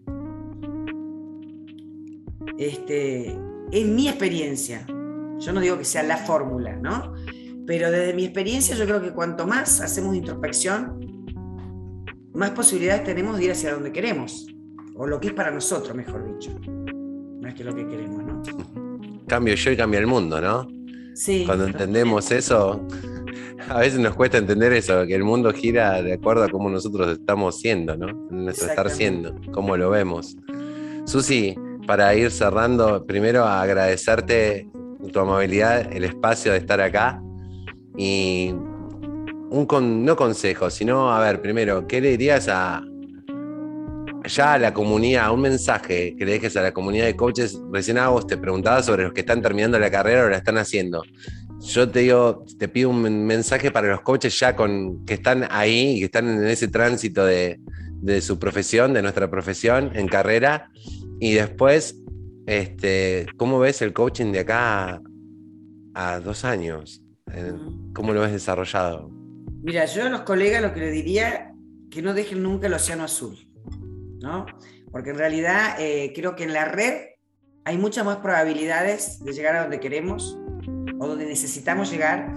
Este, 2.58 3.38
es 3.72 3.86
mi 3.86 4.08
experiencia. 4.08 4.86
Yo 4.88 5.54
no 5.54 5.60
digo 5.60 5.78
que 5.78 5.86
sea 5.86 6.04
la 6.04 6.18
fórmula, 6.18 6.76
¿no? 6.76 7.14
pero 7.70 7.92
desde 7.92 8.16
mi 8.16 8.24
experiencia 8.24 8.76
yo 8.76 8.84
creo 8.88 9.00
que 9.00 9.12
cuanto 9.12 9.46
más 9.46 9.80
hacemos 9.80 10.16
introspección, 10.16 11.24
más 12.34 12.50
posibilidades 12.50 13.04
tenemos 13.04 13.38
de 13.38 13.44
ir 13.44 13.52
hacia 13.52 13.74
donde 13.74 13.92
queremos, 13.92 14.48
o 15.00 15.08
lo 15.08 15.20
que 15.20 15.30
es 15.30 15.34
para 15.34 15.50
nosotros, 15.50 15.96
mejor 15.96 16.26
dicho, 16.26 16.52
más 17.42 17.54
que 17.54 17.64
lo 17.64 17.74
que 17.74 17.88
queremos, 17.88 18.22
¿no? 18.22 18.44
Cambio 19.28 19.56
yo 19.56 19.72
y 19.72 19.78
cambia 19.78 20.02
el 20.02 20.08
mundo, 20.08 20.42
¿no? 20.42 20.68
Sí. 21.16 21.44
Cuando 21.46 21.66
entendemos 21.66 22.30
eso, 22.32 22.86
a 23.70 23.80
veces 23.80 23.98
nos 24.00 24.14
cuesta 24.16 24.38
entender 24.38 24.74
eso, 24.74 25.06
que 25.08 25.16
el 25.16 25.24
mundo 25.24 25.54
gira 25.54 26.02
de 26.02 26.14
acuerdo 26.14 26.44
a 26.44 26.50
cómo 26.50 26.70
nosotros 26.70 27.18
estamos 27.18 27.62
siendo, 27.62 27.96
¿no? 27.96 28.08
Nuestro 28.30 28.68
estar 28.68 28.90
siendo, 28.90 29.36
cómo 29.54 29.78
lo 29.78 29.90
vemos. 29.90 30.36
Susi, 31.06 31.56
para 31.88 32.14
ir 32.14 32.30
cerrando, 32.30 33.06
primero 33.06 33.46
agradecerte 33.46 34.68
tu 35.14 35.20
amabilidad, 35.22 35.94
el 35.94 36.04
espacio 36.04 36.52
de 36.52 36.58
estar 36.58 36.82
acá 36.82 37.22
y 37.98 38.54
un 39.50 40.06
no 40.06 40.16
consejo, 40.18 40.70
sino, 40.70 41.10
a 41.10 41.22
ver, 41.22 41.42
primero, 41.42 41.88
¿qué 41.88 42.02
le 42.02 42.10
dirías 42.10 42.50
a 42.50 42.84
ya 44.26 44.54
a 44.54 44.60
la 44.60 44.74
comunidad, 44.74 45.32
un 45.32 45.42
mensaje 45.42 46.16
que 46.18 46.26
le 46.26 46.34
dejes 46.34 46.56
a 46.58 46.62
la 46.62 46.72
comunidad 46.72 47.06
de 47.06 47.16
coaches? 47.16 47.60
Recién 47.72 47.98
vos 48.08 48.28
te 48.28 48.38
preguntaba 48.38 48.84
sobre 48.84 49.04
los 49.04 49.14
que 49.14 49.22
están 49.22 49.42
terminando 49.42 49.80
la 49.80 49.92
carrera 49.92 50.26
o 50.26 50.30
la 50.30 50.38
están 50.38 50.58
haciendo. 50.58 51.04
Yo 51.62 51.90
te 51.90 52.00
digo, 52.00 52.46
te 52.58 52.68
pido 52.68 52.90
un 52.90 53.26
mensaje 53.26 53.72
para 53.72 53.88
los 53.90 54.02
coaches 54.02 54.40
ya 54.40 54.56
con 54.56 55.06
que 55.06 55.16
están 55.16 55.46
ahí 55.50 55.96
y 55.96 56.00
que 56.00 56.06
están 56.06 56.30
en 56.30 56.48
ese 56.48 56.70
tránsito 56.70 57.26
de, 57.26 57.60
de 58.02 58.22
su 58.22 58.40
profesión, 58.40 58.94
de 58.94 59.02
nuestra 59.02 59.30
profesión 59.30 59.92
en 59.94 60.08
carrera. 60.08 60.72
Y 61.20 61.34
después, 61.34 62.02
este, 62.46 63.28
¿cómo 63.38 63.60
ves 63.60 63.82
el 63.82 63.94
coaching 63.94 64.32
de 64.32 64.40
acá 64.40 65.02
a, 65.94 66.20
dos 66.20 66.46
años? 66.46 67.04
Eh, 67.34 67.54
¿Cómo 67.94 68.14
lo 68.14 68.22
ves 68.22 68.32
desarrollado? 68.32 69.10
Mira, 69.62 69.86
yo 69.86 70.06
a 70.06 70.10
los 70.10 70.22
colegas 70.22 70.62
lo 70.62 70.74
que 70.74 70.80
les 70.80 70.94
diría, 70.94 71.54
que 71.92 72.02
no 72.02 72.14
dejen 72.14 72.42
nunca 72.42 72.68
el 72.68 72.74
océano 72.74 73.04
azul, 73.04 73.38
¿no? 74.22 74.46
Porque 74.92 75.12
en 75.12 75.18
realidad 75.18 75.76
eh, 75.80 76.12
creo 76.16 76.36
que 76.36 76.44
en 76.44 76.54
la 76.54 76.66
red 76.66 77.10
hay 77.66 77.78
muchas 77.78 78.06
más 78.06 78.18
probabilidades 78.18 79.24
de 79.24 79.34
llegar 79.34 79.56
a 79.56 79.62
donde 79.62 79.80
queremos 79.80 80.38
o 81.00 81.08
donde 81.08 81.26
necesitamos 81.26 81.92
llegar 81.92 82.34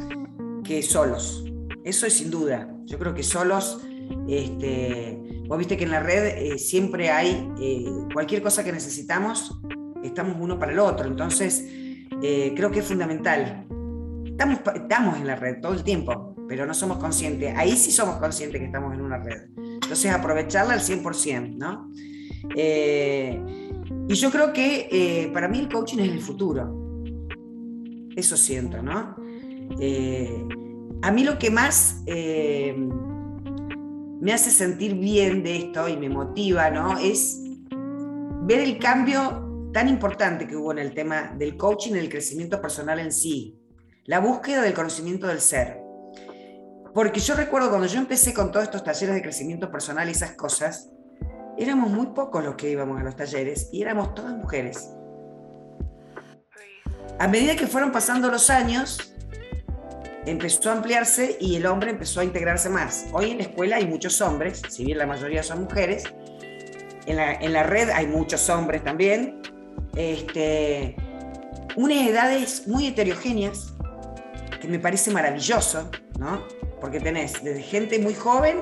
que 0.64 0.82
solos. 0.82 1.44
Eso 1.84 2.06
es 2.06 2.14
sin 2.14 2.30
duda. 2.30 2.68
Yo 2.84 2.98
creo 2.98 3.14
que 3.14 3.22
solos, 3.22 3.80
este, 4.28 5.18
vos 5.48 5.58
viste 5.58 5.76
que 5.76 5.84
en 5.84 5.90
la 5.90 6.00
red 6.00 6.26
eh, 6.26 6.58
siempre 6.58 7.10
hay 7.10 7.50
eh, 7.60 7.86
cualquier 8.12 8.42
cosa 8.42 8.62
que 8.62 8.72
necesitamos, 8.72 9.58
estamos 10.04 10.36
uno 10.38 10.58
para 10.58 10.72
el 10.72 10.78
otro. 10.78 11.06
Entonces, 11.06 11.66
creo 12.20 12.70
que 12.70 12.80
es 12.80 12.86
fundamental. 12.86 13.66
Estamos, 14.26 14.60
estamos 14.74 15.16
en 15.16 15.26
la 15.26 15.36
red 15.36 15.60
todo 15.60 15.72
el 15.72 15.82
tiempo, 15.82 16.36
pero 16.48 16.66
no 16.66 16.74
somos 16.74 16.98
conscientes. 16.98 17.54
Ahí 17.56 17.76
sí 17.76 17.90
somos 17.90 18.16
conscientes 18.16 18.60
que 18.60 18.66
estamos 18.66 18.94
en 18.94 19.00
una 19.00 19.18
red. 19.18 19.48
Entonces, 19.92 20.10
aprovecharla 20.10 20.72
al 20.72 20.80
100%, 20.80 21.58
¿no? 21.58 21.90
Eh, 22.56 23.38
y 24.08 24.14
yo 24.14 24.30
creo 24.30 24.50
que 24.50 24.88
eh, 24.90 25.30
para 25.34 25.48
mí 25.48 25.58
el 25.58 25.68
coaching 25.68 25.98
es 25.98 26.08
el 26.08 26.22
futuro. 26.22 27.04
Eso 28.16 28.38
siento, 28.38 28.82
¿no? 28.82 29.14
Eh, 29.78 30.48
a 31.02 31.12
mí 31.12 31.24
lo 31.24 31.38
que 31.38 31.50
más 31.50 32.02
me 32.06 34.32
hace 34.32 34.50
sentir 34.50 34.94
bien 34.94 35.42
de 35.42 35.56
esto 35.56 35.86
y 35.86 35.98
me 35.98 36.08
motiva, 36.08 36.70
¿no? 36.70 36.96
Es 36.96 37.42
ver 38.44 38.60
el 38.60 38.78
cambio 38.78 39.68
tan 39.74 39.90
importante 39.90 40.46
que 40.46 40.56
hubo 40.56 40.72
en 40.72 40.78
el 40.78 40.94
tema 40.94 41.34
del 41.36 41.58
coaching, 41.58 41.96
el 41.96 42.08
crecimiento 42.08 42.62
personal 42.62 42.98
en 42.98 43.12
sí, 43.12 43.58
la 44.06 44.20
búsqueda 44.20 44.62
del 44.62 44.72
conocimiento 44.72 45.26
del 45.26 45.40
ser. 45.40 45.81
Porque 46.94 47.20
yo 47.20 47.34
recuerdo 47.34 47.70
cuando 47.70 47.86
yo 47.86 47.98
empecé 47.98 48.34
con 48.34 48.50
todos 48.52 48.64
estos 48.64 48.84
talleres 48.84 49.14
de 49.14 49.22
crecimiento 49.22 49.70
personal 49.70 50.08
y 50.08 50.12
esas 50.12 50.32
cosas, 50.32 50.90
éramos 51.56 51.90
muy 51.90 52.06
pocos 52.08 52.44
los 52.44 52.54
que 52.54 52.70
íbamos 52.70 53.00
a 53.00 53.04
los 53.04 53.16
talleres 53.16 53.70
y 53.72 53.82
éramos 53.82 54.14
todas 54.14 54.34
mujeres. 54.34 54.90
A 57.18 57.28
medida 57.28 57.56
que 57.56 57.66
fueron 57.66 57.92
pasando 57.92 58.30
los 58.30 58.50
años, 58.50 59.14
empezó 60.26 60.70
a 60.70 60.74
ampliarse 60.74 61.36
y 61.40 61.56
el 61.56 61.66
hombre 61.66 61.90
empezó 61.90 62.20
a 62.20 62.24
integrarse 62.24 62.68
más. 62.68 63.06
Hoy 63.12 63.30
en 63.30 63.38
la 63.38 63.44
escuela 63.44 63.76
hay 63.76 63.86
muchos 63.86 64.20
hombres, 64.20 64.60
si 64.68 64.84
bien 64.84 64.98
la 64.98 65.06
mayoría 65.06 65.42
son 65.42 65.62
mujeres. 65.62 66.04
En 67.06 67.16
la, 67.16 67.32
en 67.32 67.52
la 67.52 67.62
red 67.62 67.88
hay 67.90 68.06
muchos 68.06 68.48
hombres 68.50 68.84
también. 68.84 69.40
Este, 69.96 70.96
unas 71.76 72.06
edades 72.06 72.66
muy 72.66 72.86
heterogéneas, 72.86 73.72
que 74.60 74.68
me 74.68 74.78
parece 74.78 75.10
maravilloso, 75.10 75.90
¿no? 76.18 76.42
Porque 76.82 77.00
tenés 77.00 77.42
desde 77.42 77.62
gente 77.62 77.98
muy 78.00 78.12
joven 78.12 78.60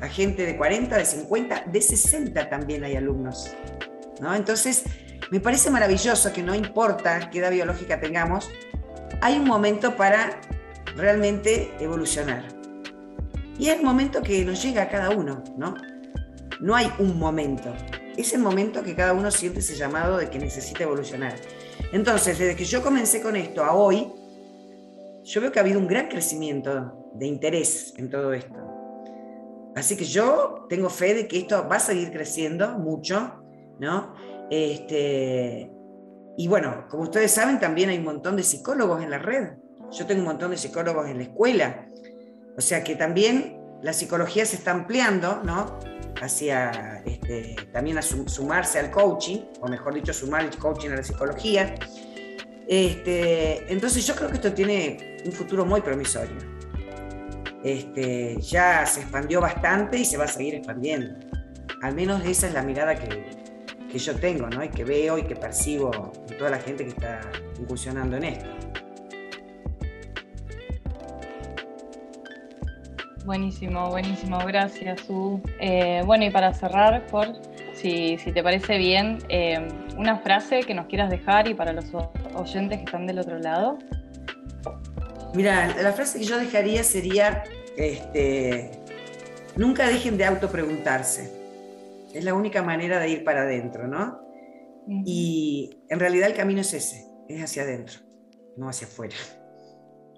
a 0.00 0.08
gente 0.08 0.44
de 0.44 0.56
40, 0.56 0.98
de 0.98 1.04
50, 1.04 1.64
de 1.66 1.80
60 1.80 2.50
también 2.50 2.84
hay 2.84 2.94
alumnos. 2.94 3.50
¿no? 4.20 4.34
Entonces, 4.34 4.84
me 5.30 5.40
parece 5.40 5.70
maravilloso 5.70 6.30
que 6.32 6.42
no 6.42 6.54
importa 6.54 7.30
qué 7.30 7.38
edad 7.38 7.50
biológica 7.50 7.98
tengamos, 7.98 8.50
hay 9.22 9.38
un 9.38 9.46
momento 9.46 9.96
para 9.96 10.40
realmente 10.94 11.72
evolucionar. 11.80 12.44
Y 13.58 13.70
es 13.70 13.78
el 13.78 13.82
momento 13.82 14.22
que 14.22 14.44
nos 14.44 14.62
llega 14.62 14.82
a 14.82 14.88
cada 14.90 15.10
uno, 15.10 15.42
¿no? 15.56 15.74
No 16.60 16.74
hay 16.74 16.92
un 16.98 17.18
momento. 17.18 17.74
Es 18.16 18.34
el 18.34 18.40
momento 18.40 18.82
que 18.82 18.94
cada 18.94 19.14
uno 19.14 19.30
siente 19.30 19.60
ese 19.60 19.74
llamado 19.74 20.18
de 20.18 20.28
que 20.28 20.38
necesita 20.38 20.82
evolucionar. 20.82 21.34
Entonces, 21.92 22.38
desde 22.38 22.56
que 22.56 22.64
yo 22.64 22.82
comencé 22.82 23.22
con 23.22 23.36
esto 23.36 23.64
a 23.64 23.72
hoy, 23.72 24.12
yo 25.24 25.40
veo 25.40 25.50
que 25.50 25.58
ha 25.58 25.62
habido 25.62 25.80
un 25.80 25.86
gran 25.86 26.08
crecimiento 26.08 27.10
de 27.14 27.26
interés 27.26 27.94
en 27.96 28.10
todo 28.10 28.32
esto. 28.32 28.58
Así 29.74 29.96
que 29.96 30.04
yo 30.04 30.66
tengo 30.68 30.88
fe 30.90 31.14
de 31.14 31.26
que 31.26 31.38
esto 31.38 31.66
va 31.68 31.76
a 31.76 31.80
seguir 31.80 32.12
creciendo 32.12 32.78
mucho, 32.78 33.42
¿no? 33.80 34.14
Este, 34.50 35.70
y 36.36 36.48
bueno, 36.48 36.86
como 36.88 37.04
ustedes 37.04 37.32
saben, 37.32 37.58
también 37.58 37.88
hay 37.88 37.98
un 37.98 38.04
montón 38.04 38.36
de 38.36 38.42
psicólogos 38.42 39.02
en 39.02 39.10
la 39.10 39.18
red. 39.18 39.54
Yo 39.90 40.06
tengo 40.06 40.20
un 40.20 40.26
montón 40.26 40.50
de 40.50 40.58
psicólogos 40.58 41.08
en 41.08 41.16
la 41.16 41.24
escuela. 41.24 41.88
O 42.56 42.60
sea 42.60 42.84
que 42.84 42.94
también 42.94 43.60
la 43.82 43.92
psicología 43.92 44.44
se 44.46 44.56
está 44.56 44.72
ampliando, 44.72 45.42
¿no? 45.42 45.78
Hacia 46.20 47.02
este, 47.04 47.56
también 47.72 47.98
a 47.98 48.02
sumarse 48.02 48.78
al 48.78 48.90
coaching, 48.90 49.38
o 49.60 49.68
mejor 49.68 49.94
dicho, 49.94 50.12
sumar 50.12 50.44
el 50.44 50.56
coaching 50.56 50.90
a 50.90 50.96
la 50.96 51.02
psicología. 51.02 51.74
Este, 52.68 53.72
entonces 53.72 54.06
yo 54.06 54.14
creo 54.14 54.28
que 54.28 54.36
esto 54.36 54.52
tiene 54.52 55.13
un 55.24 55.32
futuro 55.32 55.64
muy 55.64 55.80
promisorio. 55.80 56.36
Este, 57.62 58.36
ya 58.40 58.84
se 58.84 59.00
expandió 59.00 59.40
bastante 59.40 59.98
y 59.98 60.04
se 60.04 60.16
va 60.16 60.24
a 60.24 60.28
seguir 60.28 60.56
expandiendo. 60.56 61.14
Al 61.82 61.94
menos 61.94 62.24
esa 62.24 62.46
es 62.48 62.54
la 62.54 62.62
mirada 62.62 62.94
que, 62.94 63.24
yo 63.98 64.16
tengo, 64.16 64.48
¿no? 64.48 64.64
Y 64.64 64.68
que 64.70 64.84
veo 64.84 65.18
y 65.18 65.22
que 65.22 65.36
percibo 65.36 66.12
en 66.28 66.36
toda 66.36 66.50
la 66.50 66.58
gente 66.58 66.82
que 66.84 66.90
está 66.90 67.20
incursionando 67.60 68.16
en 68.16 68.24
esto. 68.24 68.46
Buenísimo, 73.24 73.88
buenísimo, 73.88 74.38
gracias, 74.44 75.00
Su. 75.02 75.40
Eh, 75.60 76.02
bueno, 76.04 76.24
y 76.24 76.30
para 76.30 76.52
cerrar, 76.52 77.06
por 77.06 77.28
si, 77.74 78.16
te 78.16 78.42
parece 78.42 78.78
bien, 78.78 79.18
eh, 79.28 79.68
una 79.96 80.18
frase 80.18 80.60
que 80.60 80.74
nos 80.74 80.86
quieras 80.86 81.08
dejar 81.08 81.48
y 81.48 81.54
para 81.54 81.72
los 81.72 81.86
oyentes 82.34 82.78
que 82.78 82.84
están 82.84 83.06
del 83.06 83.20
otro 83.20 83.38
lado. 83.38 83.78
Mira, 85.34 85.74
la 85.82 85.92
frase 85.92 86.18
que 86.18 86.24
yo 86.24 86.38
dejaría 86.38 86.84
sería, 86.84 87.44
este, 87.76 88.70
nunca 89.56 89.88
dejen 89.88 90.16
de 90.16 90.24
autopreguntarse. 90.24 91.42
Es 92.14 92.24
la 92.24 92.34
única 92.34 92.62
manera 92.62 93.00
de 93.00 93.08
ir 93.08 93.24
para 93.24 93.42
adentro, 93.42 93.88
¿no? 93.88 94.20
Y 94.86 95.78
en 95.88 95.98
realidad 95.98 96.28
el 96.28 96.36
camino 96.36 96.60
es 96.60 96.72
ese, 96.72 97.06
es 97.28 97.42
hacia 97.42 97.62
adentro, 97.62 98.00
no 98.56 98.68
hacia 98.68 98.86
afuera. 98.86 99.16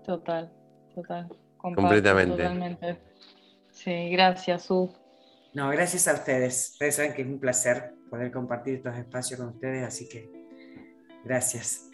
Total, 0.04 0.52
total. 0.94 1.28
Completamente. 1.56 2.36
Totalmente. 2.36 2.98
Sí, 3.70 4.10
gracias, 4.10 4.64
Su. 4.64 4.92
No, 5.54 5.70
gracias 5.70 6.06
a 6.08 6.14
ustedes. 6.14 6.70
Ustedes 6.72 6.96
saben 6.96 7.14
que 7.14 7.22
es 7.22 7.28
un 7.28 7.38
placer 7.38 7.94
poder 8.10 8.30
compartir 8.30 8.74
estos 8.74 8.96
espacios 8.96 9.40
con 9.40 9.48
ustedes, 9.50 9.84
así 9.86 10.08
que 10.08 10.30
gracias. 11.24 11.88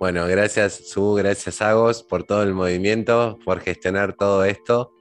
Bueno, 0.00 0.26
gracias 0.26 0.88
Su, 0.88 1.12
gracias 1.12 1.60
Agos 1.60 2.02
por 2.02 2.24
todo 2.24 2.42
el 2.42 2.54
movimiento, 2.54 3.38
por 3.44 3.60
gestionar 3.60 4.14
todo 4.14 4.46
esto. 4.46 4.94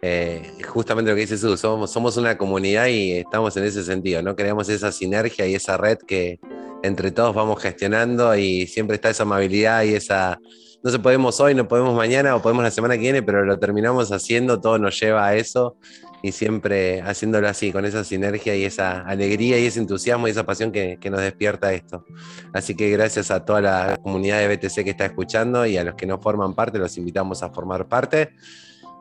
Eh, 0.00 0.54
justamente 0.66 1.10
lo 1.10 1.14
que 1.14 1.20
dice 1.20 1.36
Su, 1.36 1.54
somos, 1.58 1.92
somos 1.92 2.16
una 2.16 2.38
comunidad 2.38 2.86
y 2.86 3.12
estamos 3.12 3.54
en 3.58 3.64
ese 3.64 3.84
sentido, 3.84 4.22
¿no? 4.22 4.34
Creamos 4.34 4.70
esa 4.70 4.90
sinergia 4.90 5.46
y 5.46 5.54
esa 5.54 5.76
red 5.76 5.98
que, 5.98 6.40
entre 6.82 7.10
todos 7.10 7.34
vamos 7.34 7.60
gestionando 7.60 8.34
y 8.34 8.66
siempre 8.66 8.94
está 8.94 9.10
esa 9.10 9.24
amabilidad 9.24 9.82
y 9.82 9.96
esa, 9.96 10.40
no 10.82 10.90
se 10.90 10.98
podemos 10.98 11.38
hoy, 11.40 11.54
no 11.54 11.68
podemos 11.68 11.94
mañana 11.94 12.34
o 12.34 12.42
podemos 12.42 12.64
la 12.64 12.70
semana 12.70 12.94
que 12.94 13.00
viene, 13.00 13.22
pero 13.22 13.44
lo 13.44 13.58
terminamos 13.58 14.10
haciendo, 14.10 14.60
todo 14.60 14.78
nos 14.78 14.98
lleva 15.00 15.26
a 15.26 15.34
eso 15.36 15.76
y 16.22 16.32
siempre 16.32 17.00
haciéndolo 17.02 17.48
así, 17.48 17.72
con 17.72 17.84
esa 17.84 18.04
sinergia 18.04 18.54
y 18.56 18.64
esa 18.64 19.00
alegría 19.00 19.58
y 19.58 19.66
ese 19.66 19.80
entusiasmo 19.80 20.28
y 20.28 20.30
esa 20.30 20.44
pasión 20.44 20.72
que, 20.72 20.98
nos 21.10 21.20
despierta 21.20 21.72
esto. 21.72 22.04
Así 22.52 22.74
que 22.74 22.90
gracias 22.90 23.30
a 23.30 23.44
toda 23.44 23.60
la 23.60 23.98
comunidad 24.02 24.38
de 24.38 24.56
BTC 24.56 24.84
que 24.84 24.90
está 24.90 25.04
escuchando 25.04 25.66
y 25.66 25.76
a 25.76 25.84
los 25.84 25.94
que 25.94 26.06
no 26.06 26.20
forman 26.20 26.54
parte, 26.54 26.78
los 26.78 26.96
invitamos 26.96 27.42
a 27.42 27.50
formar 27.50 27.86
parte 27.88 28.30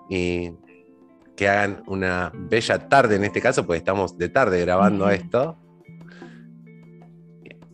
y 0.10 0.52
que 1.36 1.48
hagan 1.48 1.84
una 1.88 2.32
bella 2.34 2.90
tarde 2.90 3.16
en 3.16 3.24
este 3.24 3.42
caso, 3.42 3.66
pues 3.66 3.80
estamos 3.80 4.18
de 4.18 4.30
tarde 4.30 4.60
grabando 4.62 5.10
esto. 5.10 5.58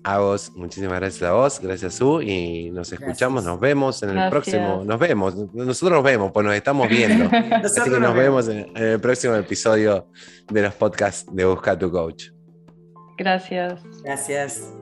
A 0.08 0.20
vos, 0.20 0.54
muchísimas 0.56 1.02
gracias 1.02 1.30
a 1.30 1.34
vos, 1.34 1.60
gracias 1.60 1.96
Su, 1.96 2.22
y 2.22 2.72
nos 2.72 2.94
escuchamos, 2.94 3.44
nos 3.44 3.60
vemos 3.60 4.02
en 4.04 4.18
el 4.18 4.30
próximo, 4.30 4.82
nos 4.86 4.98
vemos, 4.98 5.36
nosotros 5.54 5.98
nos 5.98 6.02
vemos, 6.02 6.32
pues 6.32 6.46
nos 6.46 6.56
estamos 6.56 6.88
viendo. 6.88 7.30
Así 7.62 7.82
que 7.82 8.00
nos 8.00 8.16
vemos 8.16 8.48
en, 8.48 8.72
el 8.78 9.02
próximo 9.02 9.36
episodio 9.36 10.08
de 10.50 10.62
los 10.62 10.74
podcasts 10.76 11.30
de 11.36 11.44
Busca 11.44 11.78
tu 11.78 11.92
Coach. 11.92 12.30
Gracias. 13.18 13.82
Gracias. 14.02 14.74